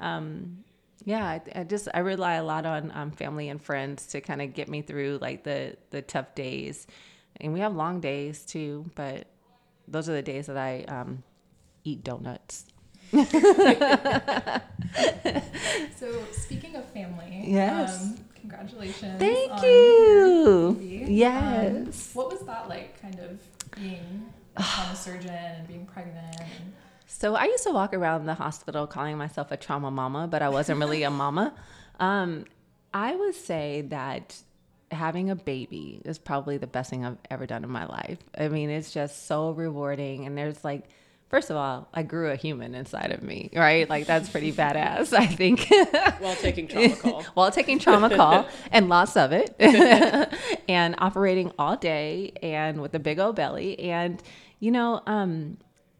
um, 0.00 0.64
yeah, 1.04 1.24
I, 1.26 1.40
I 1.60 1.64
just 1.64 1.88
I 1.94 2.00
rely 2.00 2.34
a 2.34 2.42
lot 2.44 2.66
on 2.66 2.90
um, 2.94 3.10
family 3.12 3.48
and 3.48 3.60
friends 3.62 4.06
to 4.08 4.20
kind 4.20 4.42
of 4.42 4.52
get 4.54 4.68
me 4.68 4.82
through 4.82 5.18
like 5.20 5.44
the 5.44 5.76
the 5.90 6.02
tough 6.02 6.34
days, 6.34 6.86
and 7.40 7.52
we 7.52 7.60
have 7.60 7.74
long 7.74 8.00
days 8.00 8.44
too. 8.44 8.90
But 8.94 9.26
those 9.86 10.08
are 10.08 10.12
the 10.14 10.22
days 10.22 10.46
that 10.46 10.56
I 10.56 10.82
um, 10.88 11.22
eat 11.84 12.04
donuts. 12.04 12.66
So, 15.96 16.12
speaking 16.32 16.76
of 16.76 16.84
family, 16.90 17.42
Yes. 17.46 18.02
um, 18.04 18.16
congratulations. 18.40 19.18
Thank 19.18 19.62
you. 19.62 20.76
Um, 20.78 21.06
Yes. 21.10 22.10
what 22.14 22.30
was 22.30 22.40
that 22.42 22.68
like, 22.68 23.00
kind 23.00 23.18
of 23.20 23.40
being 23.74 24.26
a 24.56 24.62
surgeon 24.94 25.30
and 25.30 25.66
being 25.66 25.86
pregnant? 25.86 26.36
And, 26.40 26.72
So 27.10 27.34
I 27.34 27.46
used 27.46 27.64
to 27.64 27.72
walk 27.72 27.94
around 27.94 28.26
the 28.26 28.34
hospital 28.34 28.86
calling 28.86 29.16
myself 29.16 29.50
a 29.50 29.56
trauma 29.56 29.90
mama, 29.90 30.28
but 30.28 30.42
I 30.42 30.50
wasn't 30.50 30.78
really 30.78 31.02
a 31.02 31.10
mama. 31.10 31.54
Um, 32.00 32.44
I 32.94 33.16
would 33.16 33.34
say 33.34 33.80
that 33.88 34.40
having 34.92 35.30
a 35.30 35.34
baby 35.34 36.00
is 36.04 36.16
probably 36.16 36.56
the 36.56 36.68
best 36.68 36.90
thing 36.90 37.04
I've 37.04 37.18
ever 37.28 37.44
done 37.44 37.64
in 37.64 37.70
my 37.70 37.86
life. 37.86 38.18
I 38.38 38.46
mean, 38.46 38.70
it's 38.70 38.92
just 38.92 39.26
so 39.26 39.50
rewarding. 39.50 40.24
And 40.24 40.38
there's 40.38 40.62
like, 40.62 40.84
first 41.28 41.50
of 41.50 41.56
all, 41.56 41.88
I 41.92 42.04
grew 42.04 42.30
a 42.30 42.36
human 42.36 42.76
inside 42.76 43.10
of 43.10 43.24
me, 43.24 43.50
right? 43.52 43.90
Like, 43.90 44.06
that's 44.06 44.28
pretty 44.28 44.52
badass, 44.52 45.12
I 45.12 45.26
think. 45.26 45.66
While 46.20 46.36
taking 46.36 46.68
trauma 46.68 46.94
call. 46.94 47.22
while 47.34 47.50
taking 47.50 47.80
trauma 47.80 48.14
call 48.14 48.46
and 48.70 48.88
lots 48.88 49.16
of 49.16 49.32
it 49.32 49.56
and 50.68 50.94
operating 50.98 51.50
all 51.58 51.76
day 51.76 52.32
and 52.44 52.80
with 52.80 52.94
a 52.94 53.00
big 53.00 53.18
old 53.18 53.34
belly 53.34 53.76
and 53.80 54.22
you 54.60 54.70
know 54.70 55.02
um 55.06 55.58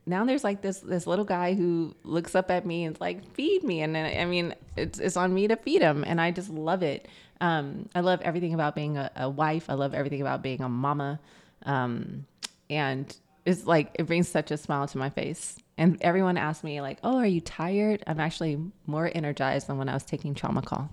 now 0.08 0.24
there's 0.24 0.42
like 0.42 0.62
this 0.62 0.80
this 0.80 1.06
little 1.06 1.24
guy 1.24 1.54
who 1.54 1.94
looks 2.02 2.34
up 2.34 2.50
at 2.50 2.64
me 2.64 2.84
and 2.84 2.96
is 2.96 3.00
like 3.00 3.30
feed 3.34 3.62
me. 3.62 3.82
And 3.82 3.94
then, 3.94 4.18
i 4.18 4.24
mean 4.24 4.54
it's, 4.76 4.98
it's 4.98 5.16
on 5.16 5.34
me 5.34 5.48
to 5.48 5.56
feed 5.56 5.82
him 5.82 6.04
and 6.06 6.20
i 6.20 6.30
just 6.30 6.48
love 6.50 6.82
it. 6.82 7.06
Um 7.40 7.88
i 7.94 8.00
love 8.00 8.20
everything 8.22 8.54
about 8.54 8.74
being 8.74 8.96
a, 8.96 9.10
a 9.16 9.28
wife. 9.28 9.68
I 9.68 9.74
love 9.74 9.94
everything 9.94 10.20
about 10.20 10.42
being 10.42 10.62
a 10.62 10.68
mama. 10.68 11.20
Um 11.64 12.26
and 12.70 13.14
it's 13.44 13.66
like 13.66 13.90
it 13.94 14.06
brings 14.06 14.28
such 14.28 14.50
a 14.50 14.56
smile 14.56 14.86
to 14.88 14.98
my 14.98 15.10
face. 15.10 15.58
And 15.76 15.98
everyone 16.00 16.36
asks 16.36 16.64
me 16.64 16.80
like 16.80 16.98
oh 17.04 17.18
are 17.18 17.26
you 17.26 17.40
tired? 17.40 18.02
I'm 18.06 18.20
actually 18.20 18.58
more 18.86 19.10
energized 19.14 19.66
than 19.66 19.78
when 19.78 19.88
i 19.88 19.94
was 19.94 20.04
taking 20.04 20.34
trauma 20.34 20.62
call 20.62 20.90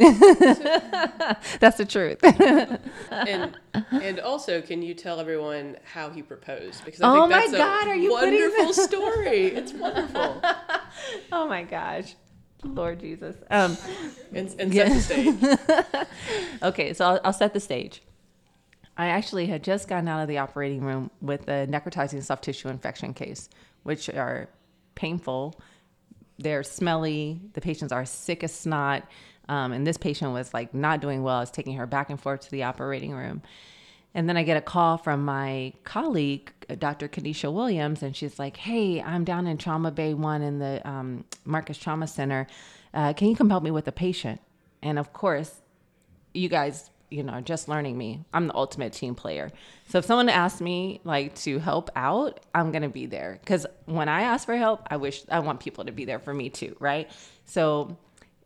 that's 1.60 1.78
the 1.78 1.86
truth 1.88 2.20
and 3.10 3.56
and 4.00 4.20
also, 4.20 4.60
can 4.62 4.82
you 4.82 4.94
tell 4.94 5.20
everyone 5.20 5.76
how 5.84 6.10
he 6.10 6.22
proposed? 6.22 6.84
Because 6.84 7.00
I 7.02 7.06
Oh 7.06 7.12
think 7.12 7.30
my 7.30 7.40
that's 7.40 7.52
a 7.54 7.58
God, 7.58 7.88
are 7.88 7.96
you 7.96 8.10
wonderful 8.12 8.72
story. 8.74 9.46
It's 9.48 9.72
wonderful. 9.74 10.42
oh 11.32 11.48
my 11.48 11.64
gosh 11.64 12.14
lord 12.62 13.00
jesus 13.00 13.36
um 13.50 13.76
And, 14.34 14.54
and 14.58 14.74
set 14.74 14.92
the 14.92 15.00
stage. 15.00 15.36
okay, 16.62 16.92
so 16.94 17.06
I'll, 17.06 17.20
I'll 17.24 17.32
set 17.32 17.54
the 17.54 17.60
stage. 17.60 18.02
I 18.96 19.06
actually 19.06 19.46
had 19.46 19.64
just 19.64 19.88
gotten 19.88 20.08
out 20.08 20.20
of 20.22 20.28
the 20.28 20.38
operating 20.38 20.82
room 20.82 21.10
with 21.20 21.48
a 21.48 21.66
necrotizing 21.66 22.22
soft 22.22 22.44
tissue 22.44 22.68
infection 22.68 23.14
case, 23.14 23.48
which 23.82 24.08
are 24.10 24.48
painful. 24.94 25.58
They're 26.38 26.62
smelly. 26.62 27.40
The 27.54 27.60
patients 27.60 27.92
are 27.92 28.04
sick 28.04 28.44
as 28.44 28.52
snot. 28.54 29.04
Um, 29.50 29.72
and 29.72 29.84
this 29.84 29.96
patient 29.96 30.32
was 30.32 30.54
like 30.54 30.72
not 30.72 31.00
doing 31.00 31.24
well. 31.24 31.38
I 31.38 31.40
was 31.40 31.50
taking 31.50 31.76
her 31.76 31.86
back 31.86 32.08
and 32.08 32.20
forth 32.20 32.42
to 32.42 32.50
the 32.52 32.62
operating 32.62 33.10
room. 33.10 33.42
And 34.14 34.28
then 34.28 34.36
I 34.36 34.44
get 34.44 34.56
a 34.56 34.60
call 34.60 34.96
from 34.96 35.24
my 35.24 35.72
colleague, 35.82 36.52
uh, 36.68 36.76
Dr. 36.76 37.08
Kadisha 37.08 37.52
Williams, 37.52 38.02
and 38.04 38.14
she's 38.14 38.38
like, 38.38 38.56
Hey, 38.56 39.02
I'm 39.02 39.24
down 39.24 39.48
in 39.48 39.58
Trauma 39.58 39.90
Bay 39.90 40.14
1 40.14 40.42
in 40.42 40.60
the 40.60 40.88
um, 40.88 41.24
Marcus 41.44 41.78
Trauma 41.78 42.06
Center. 42.06 42.46
Uh, 42.94 43.12
can 43.12 43.28
you 43.28 43.34
come 43.34 43.50
help 43.50 43.64
me 43.64 43.72
with 43.72 43.88
a 43.88 43.92
patient? 43.92 44.40
And 44.82 45.00
of 45.00 45.12
course, 45.12 45.60
you 46.32 46.48
guys, 46.48 46.90
you 47.10 47.24
know, 47.24 47.40
just 47.40 47.68
learning 47.68 47.98
me. 47.98 48.24
I'm 48.32 48.46
the 48.46 48.54
ultimate 48.54 48.92
team 48.92 49.16
player. 49.16 49.50
So 49.88 49.98
if 49.98 50.04
someone 50.04 50.28
asks 50.28 50.60
me 50.60 51.00
like 51.02 51.34
to 51.36 51.58
help 51.58 51.90
out, 51.96 52.38
I'm 52.54 52.70
gonna 52.70 52.88
be 52.88 53.06
there. 53.06 53.40
Cause 53.46 53.66
when 53.86 54.08
I 54.08 54.22
ask 54.22 54.46
for 54.46 54.56
help, 54.56 54.86
I 54.88 54.96
wish 54.96 55.24
I 55.28 55.40
want 55.40 55.58
people 55.58 55.86
to 55.86 55.92
be 55.92 56.04
there 56.04 56.20
for 56.20 56.32
me 56.32 56.50
too, 56.50 56.76
right? 56.78 57.10
So 57.46 57.96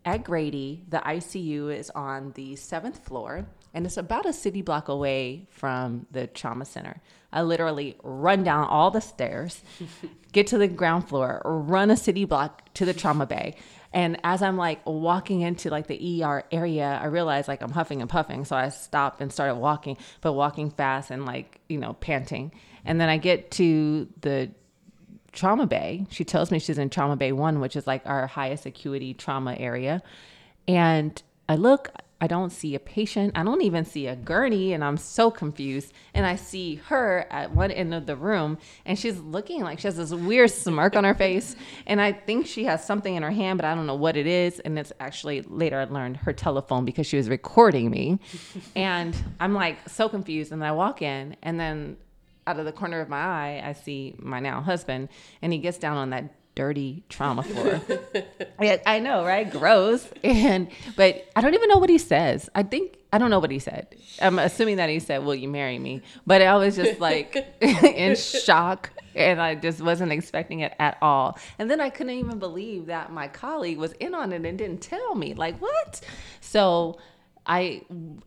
at 0.05 0.23
Grady, 0.23 0.83
the 0.87 0.99
ICU 0.99 1.75
is 1.75 1.89
on 1.89 2.31
the 2.35 2.55
seventh 2.55 3.03
floor 3.05 3.47
and 3.73 3.85
it's 3.85 3.97
about 3.97 4.25
a 4.25 4.31
city 4.31 4.61
block 4.61 4.87
away 4.87 5.47
from 5.49 6.05
the 6.11 6.27
trauma 6.27 6.63
center. 6.63 7.01
I 7.33 7.41
literally 7.41 7.97
run 8.03 8.43
down 8.43 8.67
all 8.67 8.91
the 8.91 9.01
stairs, 9.01 9.61
get 10.31 10.47
to 10.47 10.57
the 10.57 10.69
ground 10.69 11.09
floor, 11.09 11.41
run 11.43 11.91
a 11.91 11.97
city 11.97 12.23
block 12.23 12.73
to 12.75 12.85
the 12.85 12.93
trauma 12.93 13.25
bay. 13.25 13.55
And 13.91 14.17
as 14.23 14.41
I'm 14.41 14.55
like 14.55 14.81
walking 14.85 15.41
into 15.41 15.69
like 15.69 15.87
the 15.87 16.23
ER 16.23 16.43
area, 16.51 16.99
I 17.01 17.07
realize 17.07 17.47
like 17.47 17.61
I'm 17.61 17.71
huffing 17.71 18.01
and 18.01 18.09
puffing. 18.09 18.45
So 18.45 18.55
I 18.55 18.69
stopped 18.69 19.19
and 19.21 19.33
started 19.33 19.55
walking, 19.55 19.97
but 20.21 20.33
walking 20.33 20.69
fast 20.69 21.11
and 21.11 21.25
like, 21.25 21.59
you 21.67 21.77
know, 21.77 21.93
panting. 21.93 22.53
And 22.85 23.01
then 23.01 23.09
I 23.09 23.17
get 23.17 23.51
to 23.51 24.07
the 24.21 24.51
trauma 25.35 25.67
bay. 25.67 26.07
She 26.09 26.23
tells 26.23 26.51
me 26.51 26.59
she's 26.59 26.77
in 26.77 26.89
trauma 26.89 27.15
bay 27.15 27.31
one, 27.31 27.59
which 27.59 27.75
is 27.75 27.85
like 27.85 28.01
our 28.05 28.27
highest 28.27 28.65
acuity 28.65 29.13
trauma 29.13 29.55
area. 29.59 30.01
And 30.67 31.21
I 31.47 31.55
look, 31.55 31.91
I 32.21 32.27
don't 32.27 32.49
see 32.49 32.75
a 32.75 32.79
patient. 32.79 33.33
I 33.35 33.43
don't 33.43 33.61
even 33.61 33.83
see 33.83 34.07
a 34.07 34.15
gurney, 34.15 34.73
and 34.73 34.83
I'm 34.83 34.97
so 34.97 35.29
confused. 35.29 35.93
And 36.13 36.25
I 36.25 36.37
see 36.37 36.75
her 36.87 37.27
at 37.29 37.53
one 37.53 37.71
end 37.71 37.93
of 37.93 38.05
the 38.05 38.15
room, 38.15 38.57
and 38.85 38.97
she's 38.97 39.19
looking 39.19 39.61
like 39.61 39.79
she 39.79 39.87
has 39.87 39.97
this 39.97 40.11
weird 40.11 40.49
smirk 40.49 40.95
on 40.95 41.03
her 41.03 41.13
face. 41.13 41.55
And 41.85 42.01
I 42.01 42.13
think 42.13 42.47
she 42.47 42.63
has 42.65 42.85
something 42.85 43.13
in 43.13 43.21
her 43.21 43.31
hand, 43.31 43.57
but 43.57 43.65
I 43.65 43.75
don't 43.75 43.85
know 43.85 43.95
what 43.95 44.15
it 44.15 44.27
is. 44.27 44.59
And 44.61 44.79
it's 44.79 44.93
actually 44.99 45.41
later 45.41 45.77
I 45.79 45.83
learned 45.83 46.17
her 46.17 46.33
telephone 46.33 46.85
because 46.85 47.05
she 47.05 47.17
was 47.17 47.29
recording 47.29 47.91
me. 47.91 48.19
and 48.75 49.15
I'm 49.39 49.53
like 49.53 49.87
so 49.89 50.07
confused. 50.07 50.51
And 50.51 50.63
I 50.63 50.71
walk 50.71 51.01
in, 51.01 51.35
and 51.43 51.59
then 51.59 51.97
out 52.47 52.59
of 52.59 52.65
the 52.65 52.71
corner 52.71 53.01
of 53.01 53.09
my 53.09 53.17
eye, 53.17 53.63
I 53.63 53.73
see 53.73 54.15
my 54.19 54.39
now 54.39 54.61
husband, 54.61 55.09
and 55.41 55.51
he 55.51 55.59
gets 55.59 55.77
down 55.77 55.97
on 55.97 56.11
that 56.11 56.33
dirty 56.55 57.03
trauma 57.09 57.43
floor. 57.43 57.81
yeah, 58.61 58.77
I 58.85 58.99
know, 58.99 59.25
right? 59.25 59.49
Gross. 59.49 60.07
And 60.23 60.69
but 60.95 61.27
I 61.35 61.41
don't 61.41 61.53
even 61.53 61.69
know 61.69 61.77
what 61.77 61.89
he 61.89 61.97
says. 61.97 62.49
I 62.55 62.63
think 62.63 62.97
I 63.13 63.17
don't 63.17 63.29
know 63.29 63.39
what 63.39 63.51
he 63.51 63.59
said. 63.59 63.87
I'm 64.21 64.39
assuming 64.39 64.77
that 64.77 64.89
he 64.89 64.99
said, 64.99 65.23
"Will 65.23 65.35
you 65.35 65.47
marry 65.47 65.77
me?" 65.77 66.01
But 66.25 66.41
I 66.41 66.55
was 66.55 66.75
just 66.75 66.99
like 66.99 67.35
in 67.61 68.15
shock, 68.15 68.91
and 69.13 69.41
I 69.41 69.55
just 69.55 69.81
wasn't 69.81 70.11
expecting 70.11 70.61
it 70.61 70.73
at 70.79 70.97
all. 71.01 71.37
And 71.59 71.69
then 71.69 71.79
I 71.79 71.89
couldn't 71.89 72.13
even 72.13 72.39
believe 72.39 72.87
that 72.87 73.11
my 73.11 73.27
colleague 73.27 73.77
was 73.77 73.91
in 73.93 74.15
on 74.15 74.33
it 74.33 74.45
and 74.45 74.57
didn't 74.57 74.81
tell 74.81 75.15
me. 75.15 75.33
Like 75.33 75.59
what? 75.59 76.01
So 76.41 76.97
I 77.45 77.83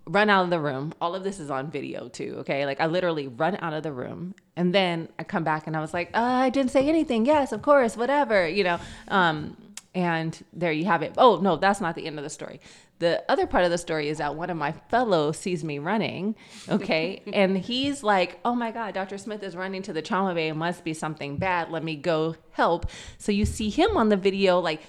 run 0.07 0.31
out 0.31 0.45
of 0.45 0.51
the 0.51 0.61
room. 0.61 0.95
All 1.01 1.15
of 1.15 1.25
this 1.25 1.41
is 1.41 1.51
on 1.51 1.71
video 1.71 2.09
too. 2.09 2.37
Okay, 2.41 2.67
like 2.67 2.81
I 2.81 2.87
literally 2.87 3.29
run 3.29 3.59
out 3.61 3.73
of 3.73 3.83
the 3.83 3.93
room, 3.93 4.35
and 4.57 4.75
then 4.75 5.09
I 5.19 5.25
come 5.25 5.45
back 5.45 5.67
and 5.67 5.77
I 5.77 5.81
was 5.81 5.93
like, 5.93 6.11
uh, 6.15 6.21
I 6.21 6.51
didn't 6.51 6.71
say 6.71 6.89
anything. 6.89 7.27
Yes, 7.27 7.53
of 7.53 7.63
course, 7.63 7.97
whatever. 7.97 8.47
You 8.49 8.65
know. 8.65 8.81
Um, 9.09 9.57
and 9.95 10.45
there 10.53 10.71
you 10.71 10.85
have 10.85 11.03
it. 11.03 11.15
Oh 11.19 11.39
no, 11.39 11.57
that's 11.57 11.81
not 11.81 11.95
the 11.95 12.07
end 12.07 12.19
of 12.19 12.23
the 12.23 12.31
story. 12.31 12.61
The 13.01 13.25
other 13.29 13.47
part 13.47 13.65
of 13.65 13.71
the 13.71 13.79
story 13.79 14.09
is 14.09 14.19
that 14.19 14.35
one 14.35 14.51
of 14.51 14.57
my 14.57 14.73
fellows 14.73 15.39
sees 15.39 15.63
me 15.63 15.79
running, 15.79 16.35
okay, 16.69 17.23
and 17.33 17.57
he's 17.57 18.03
like, 18.03 18.39
"Oh 18.45 18.55
my 18.55 18.71
God, 18.71 18.95
Dr. 18.95 19.19
Smith 19.19 19.43
is 19.43 19.57
running 19.57 19.83
to 19.83 19.93
the 19.93 20.03
trauma 20.03 20.35
bay. 20.35 20.49
It 20.49 20.55
must 20.55 20.85
be 20.85 20.95
something 20.95 21.37
bad. 21.37 21.71
Let 21.71 21.83
me 21.83 21.97
go 21.97 22.37
help." 22.53 22.87
So 23.19 23.33
you 23.33 23.45
see 23.45 23.71
him 23.71 23.97
on 23.97 24.09
the 24.09 24.17
video, 24.17 24.61
like 24.61 24.83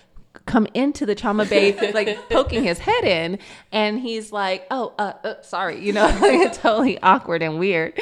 come 0.46 0.68
into 0.74 1.06
the 1.06 1.16
trauma 1.16 1.46
bay 1.46 1.92
like 1.94 2.30
poking 2.30 2.64
his 2.64 2.80
head 2.80 3.04
in 3.04 3.40
and 3.72 4.00
he's 4.00 4.32
like 4.32 4.66
oh 4.72 4.94
uh, 4.98 5.14
uh 5.24 5.42
sorry 5.42 5.80
you 5.80 5.94
know 5.94 6.06
like 6.22 6.54
totally 6.54 7.02
awkward 7.02 7.42
and 7.42 7.60
weird. 7.60 8.00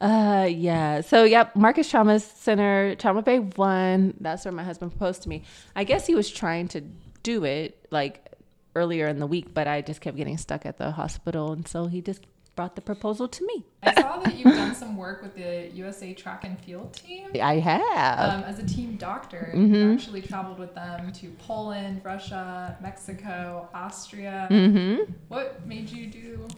Uh 0.00 0.48
yeah. 0.50 1.00
So 1.00 1.24
yep 1.24 1.54
marcus 1.56 1.88
trauma 1.88 2.20
center 2.20 2.94
trauma 2.96 3.22
bay 3.22 3.38
one 3.38 4.14
that's 4.20 4.44
where 4.44 4.52
my 4.52 4.64
husband 4.64 4.92
proposed 4.92 5.22
to 5.22 5.28
me. 5.28 5.42
I 5.74 5.84
guess 5.84 6.06
he 6.06 6.14
was 6.14 6.30
trying 6.30 6.68
to 6.68 6.82
do 7.22 7.44
it 7.44 7.86
like 7.90 8.34
earlier 8.76 9.06
in 9.08 9.18
the 9.18 9.26
week 9.26 9.52
but 9.54 9.66
i 9.66 9.80
just 9.80 10.00
kept 10.00 10.16
getting 10.16 10.36
stuck 10.36 10.66
at 10.66 10.78
the 10.78 10.90
hospital 10.92 11.52
and 11.52 11.66
so 11.66 11.86
he 11.86 12.00
just 12.00 12.26
brought 12.56 12.76
the 12.76 12.80
proposal 12.82 13.26
to 13.28 13.44
me 13.46 13.64
I 13.82 13.94
saw 13.94 14.18
that 14.20 14.36
you've 14.36 14.54
done 14.54 14.74
some 14.74 14.96
work 14.96 15.22
with 15.22 15.34
the 15.34 15.70
USA 15.74 16.14
track 16.14 16.44
and 16.44 16.58
field 16.60 16.92
team. 16.94 17.28
i 17.42 17.58
have 17.58 18.34
Um, 18.34 18.42
as 18.44 18.58
a 18.58 18.66
team 18.66 18.96
doctor, 18.96 19.52
Mm-hmm. 19.54 19.74
you 19.74 19.92
actually 19.92 20.22
traveled 20.22 20.58
with 20.58 20.74
them 20.74 21.12
to 21.12 21.30
Poland, 21.46 22.00
Russia, 22.04 22.76
Mexico, 22.80 23.68
Austria. 23.74 24.48
mm-hmm 24.50 25.12
What 25.28 25.66
made 25.66 25.90
you 25.90 26.06
do? 26.06 26.48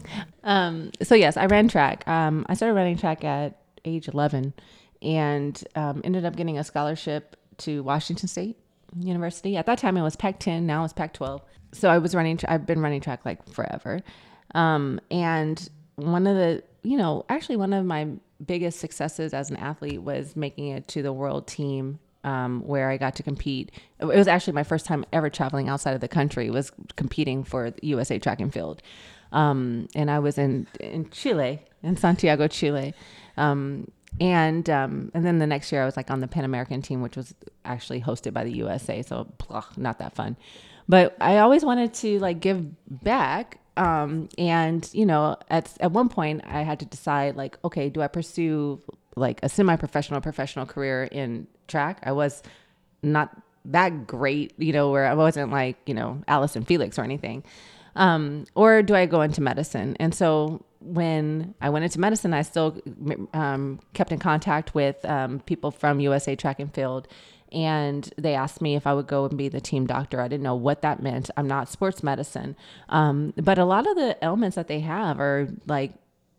Um, 0.45 0.91
so 1.03 1.15
yes, 1.15 1.37
I 1.37 1.47
ran 1.47 1.69
track. 1.69 2.07
Um, 2.07 2.45
I 2.49 2.55
started 2.55 2.75
running 2.75 2.97
track 2.99 3.25
at 3.25 3.59
age 3.85 4.09
11 4.09 4.53
and 5.03 5.65
um, 5.75 6.01
ended 6.05 6.25
up 6.25 6.37
getting 6.37 6.59
a 6.59 6.65
scholarship 6.65 7.37
to 7.59 7.83
Washington 7.83 8.29
State 8.29 8.57
University. 8.99 9.57
At 9.57 9.67
that 9.67 9.79
time 9.79 9.97
it 9.97 10.03
was 10.03 10.15
Pac-10, 10.17 10.63
now 10.63 10.85
it's 10.85 10.93
Pac-12. 10.93 11.41
So 11.73 11.89
I 11.89 11.99
was 11.99 12.15
running, 12.15 12.37
tra- 12.37 12.53
I've 12.53 12.67
been 12.67 12.81
running 12.81 13.01
track 13.01 13.25
like 13.25 13.47
forever. 13.49 14.01
Um, 14.55 15.01
and 15.11 15.69
one 15.97 16.27
of 16.27 16.37
the, 16.37 16.63
you 16.83 16.97
know, 16.97 17.25
actually 17.29 17.57
one 17.57 17.73
of 17.73 17.85
my 17.85 18.09
biggest 18.45 18.79
successes 18.79 19.33
as 19.35 19.51
an 19.51 19.57
athlete 19.57 20.03
was 20.03 20.37
making 20.37 20.69
it 20.69 20.87
to 20.89 21.03
the 21.03 21.13
world 21.13 21.47
team 21.47 21.99
um, 22.27 22.61
where 22.67 22.91
I 22.91 22.97
got 22.97 23.15
to 23.17 23.23
compete. 23.23 23.71
It 24.01 24.05
was 24.05 24.29
actually 24.29 24.55
my 24.55 24.65
first 24.65 24.85
time 24.85 25.05
ever 25.13 25.31
traveling 25.31 25.69
outside 25.69 25.95
of 25.95 26.01
the 26.01 26.09
country. 26.09 26.51
Was 26.51 26.73
competing 26.97 27.45
for 27.45 27.73
USA 27.83 28.19
Track 28.19 28.41
and 28.41 28.53
Field, 28.53 28.83
um, 29.33 29.89
and 29.95 30.11
I 30.11 30.19
was 30.19 30.37
in 30.37 30.67
in 30.81 31.09
Chile, 31.11 31.63
in 31.85 31.97
Santiago, 31.97 32.49
Chile, 32.49 32.95
um, 33.37 33.91
and 34.21 34.69
um, 34.69 35.13
and 35.15 35.25
then 35.25 35.39
the 35.39 35.47
next 35.47 35.71
year 35.71 35.83
I 35.83 35.85
was 35.87 35.97
like 35.97 36.11
on 36.11 36.21
the 36.21 36.27
Pan 36.27 36.45
American 36.45 36.83
team, 36.83 37.01
which 37.01 37.17
was 37.17 37.33
actually 37.65 38.01
hosted 38.01 38.33
by 38.33 38.43
the 38.43 38.53
USA. 38.53 39.03
So 39.03 39.33
blah, 39.47 39.65
not 39.77 40.01
that 40.01 40.17
fun, 40.17 40.37
but 40.89 41.17
I 41.21 41.39
always 41.39 41.65
wanted 41.65 41.95
to 41.95 42.19
like 42.19 42.41
give 42.41 42.67
back. 43.03 43.61
Um, 43.77 44.29
and 44.39 44.89
you 44.93 45.07
know, 45.07 45.37
at 45.51 45.77
at 45.81 45.93
one 45.93 46.09
point 46.09 46.43
I 46.47 46.63
had 46.63 46.81
to 46.81 46.87
decide 46.87 47.37
like, 47.37 47.59
okay, 47.65 47.89
do 47.89 48.03
I 48.03 48.09
pursue 48.09 48.81
like 49.17 49.41
a 49.43 49.49
semi-professional 49.49 50.21
professional 50.21 50.67
career 50.67 51.05
in 51.05 51.47
track? 51.69 52.01
I 52.03 52.13
was 52.13 52.43
not 53.03 53.37
that 53.67 54.07
great, 54.07 54.53
you 54.59 54.73
know, 54.73 54.91
where 54.91 55.07
I 55.07 55.15
wasn't 55.15 55.51
like, 55.51 55.77
you 55.87 55.95
know, 55.95 56.23
Allyson 56.29 56.65
Felix 56.65 56.99
or 56.99 57.03
anything. 57.03 57.43
Um, 57.97 58.45
or 58.55 58.83
do 58.83 58.95
I 58.95 59.07
go 59.07 59.23
into 59.23 59.41
medicine? 59.41 59.97
And 59.99 60.15
so 60.15 60.63
when 60.81 61.55
I 61.61 61.71
went 61.71 61.85
into 61.85 61.99
medicine, 61.99 62.35
I 62.35 62.43
still 62.43 62.81
um, 63.33 63.81
kept 63.95 64.13
in 64.13 64.19
contact 64.19 64.75
with 64.75 65.03
um, 65.05 65.41
people 65.41 65.71
from 65.71 65.99
USA 66.01 66.37
Track 66.37 66.61
and 66.61 66.73
Field. 66.73 67.09
And 67.53 68.13
they 68.19 68.35
asked 68.35 68.61
me 68.61 68.75
if 68.75 68.87
I 68.87 68.95
would 68.95 69.07
go 69.07 69.25
and 69.25 69.39
be 69.39 69.49
the 69.49 69.61
team 69.61 69.87
doctor. 69.87 70.21
I 70.21 70.29
didn't 70.29 70.43
know 70.43 70.57
what 70.57 70.83
that 70.83 71.03
meant. 71.03 71.31
I'm 71.37 71.47
not 71.47 71.69
sports 71.69 72.03
medicine. 72.03 72.57
Um, 72.89 73.33
but 73.37 73.59
a 73.59 73.65
lot 73.65 73.87
of 73.87 73.97
the 73.97 74.17
ailments 74.23 74.57
that 74.57 74.69
they 74.69 74.81
have 74.81 75.21
are 75.21 75.49
like 75.67 75.93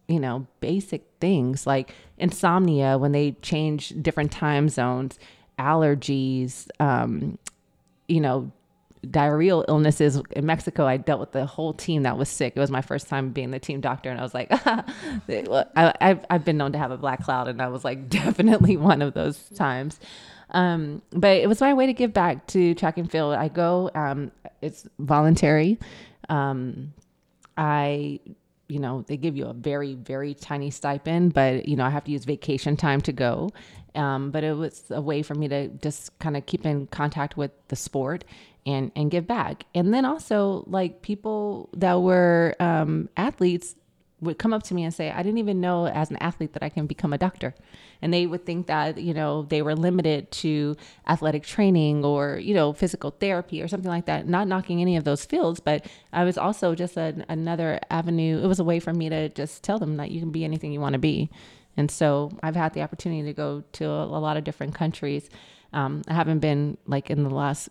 you 0.07 0.19
know, 0.19 0.47
basic 0.59 1.05
things 1.19 1.67
like 1.67 1.93
insomnia 2.17 2.97
when 2.97 3.11
they 3.11 3.31
change 3.41 3.89
different 4.01 4.31
time 4.31 4.69
zones, 4.69 5.19
allergies, 5.59 6.67
um, 6.79 7.37
you 8.07 8.21
know, 8.21 8.51
diarrheal 9.05 9.65
illnesses. 9.67 10.21
In 10.31 10.45
Mexico, 10.45 10.85
I 10.85 10.97
dealt 10.97 11.19
with 11.19 11.31
the 11.33 11.45
whole 11.45 11.73
team 11.73 12.03
that 12.03 12.17
was 12.17 12.29
sick. 12.29 12.53
It 12.55 12.59
was 12.59 12.71
my 12.71 12.81
first 12.81 13.07
time 13.07 13.31
being 13.31 13.51
the 13.51 13.59
team 13.59 13.81
doctor, 13.81 14.09
and 14.09 14.19
I 14.19 14.23
was 14.23 14.33
like, 14.33 14.47
I, 14.51 15.93
I've, 16.01 16.25
I've 16.29 16.45
been 16.45 16.57
known 16.57 16.71
to 16.71 16.77
have 16.77 16.91
a 16.91 16.97
black 16.97 17.23
cloud, 17.23 17.47
and 17.47 17.61
I 17.61 17.67
was 17.67 17.83
like, 17.83 18.09
definitely 18.09 18.77
one 18.77 19.01
of 19.01 19.13
those 19.13 19.49
times. 19.49 19.99
Um, 20.57 21.03
but 21.11 21.37
it 21.37 21.47
was 21.47 21.61
my 21.61 21.75
way 21.75 21.85
to 21.85 21.93
give 21.93 22.13
back 22.13 22.47
to 22.47 22.73
track 22.73 22.97
and 22.97 23.09
field. 23.09 23.35
I 23.35 23.47
go, 23.47 23.91
um, 23.93 24.31
it's 24.59 24.87
voluntary. 24.97 25.77
Um, 26.29 26.93
I 27.55 28.19
you 28.67 28.79
know 28.79 29.03
they 29.07 29.17
give 29.17 29.37
you 29.37 29.45
a 29.45 29.53
very 29.53 29.93
very 29.93 30.33
tiny 30.33 30.69
stipend 30.69 31.33
but 31.33 31.69
you 31.69 31.77
know 31.77 31.85
i 31.85 31.89
have 31.89 32.03
to 32.03 32.11
use 32.11 32.25
vacation 32.25 32.75
time 32.75 32.99
to 32.99 33.13
go 33.13 33.49
um, 33.95 34.29
but 34.29 34.43
it 34.43 34.57
was 34.57 34.83
a 34.91 35.01
way 35.01 35.23
for 35.23 35.35
me 35.35 35.47
to 35.47 35.69
just 35.69 36.19
kind 36.19 36.35
of 36.35 36.45
keep 36.45 36.65
in 36.65 36.85
contact 36.87 37.37
with 37.37 37.51
the 37.69 37.77
sport 37.77 38.25
and 38.65 38.91
and 38.93 39.09
give 39.09 39.25
back 39.25 39.63
and 39.73 39.93
then 39.93 40.03
also 40.03 40.65
like 40.67 41.01
people 41.01 41.69
that 41.77 42.01
were 42.01 42.55
um, 42.59 43.07
athletes 43.15 43.75
would 44.19 44.37
come 44.37 44.53
up 44.53 44.63
to 44.63 44.73
me 44.73 44.83
and 44.83 44.93
say 44.93 45.11
i 45.11 45.23
didn't 45.23 45.37
even 45.37 45.61
know 45.61 45.87
as 45.87 46.11
an 46.11 46.17
athlete 46.17 46.51
that 46.51 46.61
i 46.61 46.67
can 46.67 46.87
become 46.87 47.13
a 47.13 47.17
doctor 47.17 47.55
and 48.01 48.13
they 48.13 48.25
would 48.25 48.45
think 48.45 48.67
that 48.67 48.97
you 48.97 49.13
know 49.13 49.43
they 49.43 49.61
were 49.61 49.75
limited 49.75 50.31
to 50.31 50.75
athletic 51.07 51.43
training 51.43 52.03
or 52.05 52.37
you 52.37 52.53
know 52.53 52.73
physical 52.73 53.11
therapy 53.11 53.61
or 53.61 53.67
something 53.67 53.89
like 53.89 54.05
that 54.05 54.27
not 54.27 54.47
knocking 54.47 54.81
any 54.81 54.95
of 54.95 55.03
those 55.03 55.25
fields 55.25 55.59
but 55.59 55.85
i 56.13 56.23
was 56.23 56.37
also 56.37 56.75
just 56.75 56.97
another 56.97 57.79
avenue 57.89 58.39
it 58.43 58.47
was 58.47 58.59
a 58.59 58.63
way 58.63 58.79
for 58.79 58.93
me 58.93 59.09
to 59.09 59.29
just 59.29 59.63
tell 59.63 59.79
them 59.79 59.97
that 59.97 60.11
you 60.11 60.19
can 60.19 60.31
be 60.31 60.43
anything 60.43 60.71
you 60.71 60.79
want 60.79 60.93
to 60.93 60.99
be. 60.99 61.29
And 61.75 61.91
so 61.91 62.31
i've 62.41 62.55
had 62.55 62.73
the 62.73 62.81
opportunity 62.81 63.23
to 63.23 63.33
go 63.33 63.63
to 63.73 63.85
a, 63.85 64.05
a 64.05 64.19
lot 64.19 64.37
of 64.37 64.43
different 64.43 64.75
countries. 64.75 65.29
Um, 65.73 66.01
i 66.07 66.13
haven't 66.13 66.39
been 66.39 66.77
like 66.85 67.09
in 67.09 67.23
the 67.23 67.29
last 67.29 67.69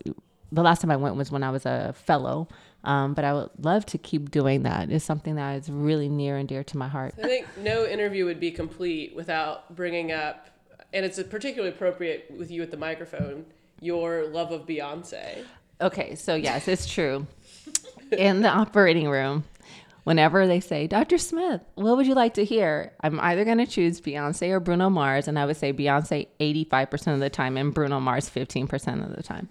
the 0.53 0.63
last 0.63 0.81
time 0.81 0.91
i 0.91 0.97
went 0.97 1.17
was 1.17 1.33
when 1.33 1.43
i 1.43 1.51
was 1.51 1.67
a 1.67 1.93
fellow 1.97 2.49
um, 2.87 3.15
but 3.15 3.25
I 3.25 3.35
would 3.35 3.51
love 3.59 3.85
to 3.87 3.99
keep 3.99 4.31
doing 4.31 4.63
that. 4.63 4.91
It's 4.91 5.05
something 5.05 5.35
that 5.35 5.57
is 5.57 5.69
really 5.69 6.09
near 6.09 6.37
and 6.37 6.49
dear 6.49 6.65
to 6.65 6.79
my 6.79 6.89
heart. 6.89 7.15
I 7.19 7.27
think 7.27 7.47
no 7.59 7.85
interview 7.85 8.25
would 8.25 8.41
be 8.41 8.53
complete 8.53 9.15
without 9.15 9.75
bringing 9.75 10.13
up, 10.13 10.49
and 10.93 11.05
it's 11.05 11.21
particularly 11.25 11.75
appropriate 11.75 12.31
with 12.31 12.51
you 12.51 12.63
at 12.63 12.71
the 12.71 12.77
microphone, 12.77 13.45
your 13.81 14.29
love 14.29 14.53
of 14.53 14.67
Beyonce. 14.67 15.45
Okay, 15.81 16.15
so 16.15 16.37
yes, 16.37 16.69
it's 16.69 16.87
true. 16.87 17.27
In 18.13 18.43
the 18.43 18.49
operating 18.49 19.11
room, 19.11 19.45
whenever 20.05 20.47
they 20.47 20.61
say, 20.61 20.87
Dr. 20.87 21.19
Smith, 21.19 21.61
what 21.75 21.97
would 21.97 22.07
you 22.07 22.15
like 22.15 22.35
to 22.35 22.45
hear? 22.45 22.93
I'm 23.01 23.19
either 23.19 23.45
going 23.45 23.59
to 23.59 23.67
choose 23.67 24.01
Beyonce 24.01 24.51
or 24.51 24.61
Bruno 24.61 24.89
Mars. 24.89 25.27
And 25.27 25.37
I 25.37 25.45
would 25.45 25.57
say 25.57 25.73
Beyonce 25.73 26.29
85% 26.39 27.15
of 27.15 27.19
the 27.19 27.29
time 27.29 27.57
and 27.57 27.75
Bruno 27.75 27.99
Mars 27.99 28.31
15% 28.31 29.05
of 29.05 29.17
the 29.17 29.25
time. 29.25 29.49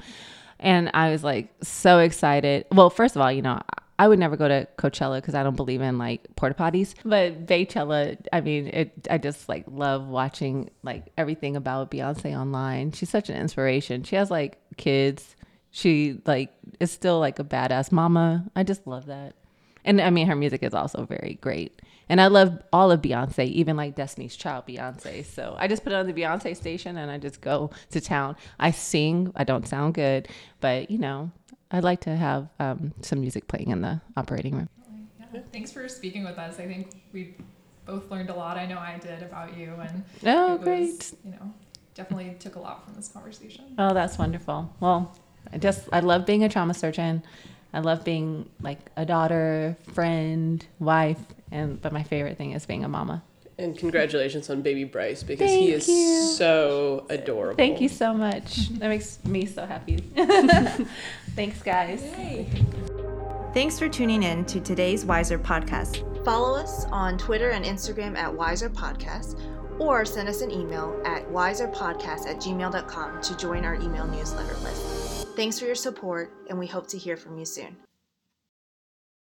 And 0.60 0.90
I 0.94 1.12
was 1.12 1.24
like 1.24 1.50
so 1.62 2.00
excited. 2.00 2.66
Well, 2.72 2.90
first 2.90 3.16
of 3.16 3.22
all, 3.22 3.32
you 3.32 3.42
know, 3.42 3.60
I 3.98 4.08
would 4.08 4.20
never 4.20 4.36
go 4.36 4.48
to 4.48 4.68
Coachella 4.78 5.18
because 5.18 5.36
I 5.36 5.44
don't 5.44 5.56
believe 5.56 5.82
in 5.82 5.98
like 5.98 6.36
porta 6.36 6.56
potties. 6.56 6.96
But 7.04 7.46
Beychella, 7.46 8.18
I 8.34 8.42
mean, 8.42 8.68
it. 8.68 9.08
I 9.10 9.18
just 9.18 9.48
like 9.48 9.66
love 9.68 10.08
watching 10.08 10.70
like 10.84 11.12
everything 11.18 11.56
about 11.56 11.92
Beyonce 11.92 12.38
online. 12.38 12.92
She's 12.92 13.10
such 13.10 13.30
an 13.30 13.38
inspiration. 13.38 14.04
She 14.04 14.16
has 14.16 14.30
like 14.30 14.58
kids. 14.78 15.36
She 15.72 16.22
like 16.26 16.54
is 16.80 16.92
still 16.92 17.20
like 17.20 17.40
a 17.40 17.44
badass 17.44 17.92
mama. 17.92 18.46
I 18.56 18.64
just 18.64 18.86
love 18.86 19.06
that. 19.06 19.36
And 19.86 20.02
I 20.02 20.10
mean, 20.10 20.28
her 20.28 20.36
music 20.36 20.64
is 20.64 20.74
also 20.74 21.06
very 21.06 21.38
great. 21.42 21.82
And 22.08 22.22
I 22.22 22.28
love 22.28 22.62
all 22.72 22.92
of 22.92 23.02
Beyonce, 23.02 23.48
even 23.48 23.76
like 23.76 23.96
Destiny's 23.96 24.36
Child 24.36 24.68
Beyonce. 24.68 25.26
So 25.26 25.56
I 25.58 25.68
just 25.68 25.84
put 25.84 25.92
it 25.92 25.96
on 25.96 26.06
the 26.08 26.14
Beyonce 26.14 26.56
station 26.56 26.98
and 26.98 27.10
I 27.10 27.18
just 27.18 27.42
go 27.42 27.72
to 27.92 28.02
town. 28.02 28.36
I 28.60 28.72
sing. 28.72 29.32
I 29.36 29.44
don't 29.44 29.68
sound 29.68 29.96
good, 29.96 30.28
but 30.62 30.92
you 30.92 30.98
know, 31.00 31.32
I'd 31.72 31.84
like 31.84 32.02
to 32.02 32.16
have 32.16 32.50
um, 32.60 32.94
some 33.02 33.22
music 33.22 33.48
playing 33.48 33.72
in 33.72 33.82
the 33.82 34.02
operating 34.16 34.56
room. 34.56 34.70
Yeah. 35.34 35.42
Thanks 35.52 35.72
for 35.72 35.88
speaking 35.90 36.24
with 36.24 36.38
us. 36.38 36.60
I 36.60 36.68
think 36.68 36.92
we 37.12 37.36
both 37.86 38.10
learned 38.12 38.30
a 38.30 38.36
lot. 38.36 38.58
I 38.58 38.66
know 38.66 38.78
I 38.78 38.98
did 39.00 39.24
about 39.24 39.58
you, 39.58 39.74
and 39.80 40.04
Oh, 40.26 40.56
was, 40.56 40.64
great. 40.64 41.14
You 41.24 41.32
know, 41.32 41.54
definitely 41.94 42.36
took 42.40 42.56
a 42.56 42.60
lot 42.60 42.86
from 42.86 42.96
this 42.96 43.08
conversation. 43.08 43.66
Oh, 43.78 43.94
that's 43.94 44.18
wonderful. 44.18 44.74
Well, 44.80 45.16
I 45.52 45.58
just, 45.58 45.88
I 45.92 46.00
love 46.00 46.26
being 46.26 46.44
a 46.44 46.50
trauma 46.50 46.74
surgeon. 46.74 47.24
I 47.76 47.80
love 47.80 48.06
being 48.06 48.50
like 48.62 48.80
a 48.96 49.06
daughter, 49.06 49.76
friend, 49.94 50.66
wife, 50.80 51.20
and 51.52 51.82
but 51.82 51.92
my 51.92 52.04
favorite 52.04 52.38
thing 52.38 52.54
is 52.54 52.66
being 52.66 52.86
a 52.86 52.88
mama. 52.88 53.22
And 53.58 53.78
congratulations 53.78 54.50
on 54.50 54.62
baby 54.62 54.86
Bryce 54.86 55.24
because 55.24 55.50
Thank 55.50 55.62
he 55.62 55.72
is 55.74 55.88
you. 55.88 56.28
so 56.38 57.06
adorable. 57.10 57.58
Thank 57.58 57.82
you 57.82 57.90
so 57.90 58.14
much. 58.14 58.70
That 58.80 58.88
makes 58.88 59.20
me 59.26 59.46
so 59.46 59.66
happy. 59.66 59.98
Thanks, 61.36 61.62
guys. 61.64 62.02
Yay. 62.02 62.48
Thanks 63.54 63.78
for 63.78 63.90
tuning 63.90 64.24
in 64.24 64.46
to 64.46 64.62
today's 64.62 65.04
Wiser 65.06 65.38
podcast. 65.38 66.24
Follow 66.24 66.58
us 66.58 66.86
on 66.86 67.18
Twitter 67.18 67.50
and 67.50 67.64
Instagram 67.66 68.18
at 68.18 68.34
Wiser 68.34 68.70
Podcast 68.70 69.40
or 69.80 70.06
send 70.06 70.30
us 70.30 70.42
an 70.42 70.52
email 70.52 71.02
at 71.06 71.28
wiserpodcast 71.30 72.28
at 72.28 72.38
gmail.com 72.38 73.22
to 73.22 73.38
join 73.38 73.66
our 73.66 73.76
email 73.76 74.08
newsletter 74.08 74.56
list. 74.60 75.15
Thanks 75.36 75.60
for 75.60 75.66
your 75.66 75.76
support, 75.76 76.32
and 76.50 76.58
we 76.58 76.66
hope 76.66 76.88
to 76.88 76.98
hear 76.98 77.18
from 77.18 77.38
you 77.38 77.44
soon. 77.44 77.76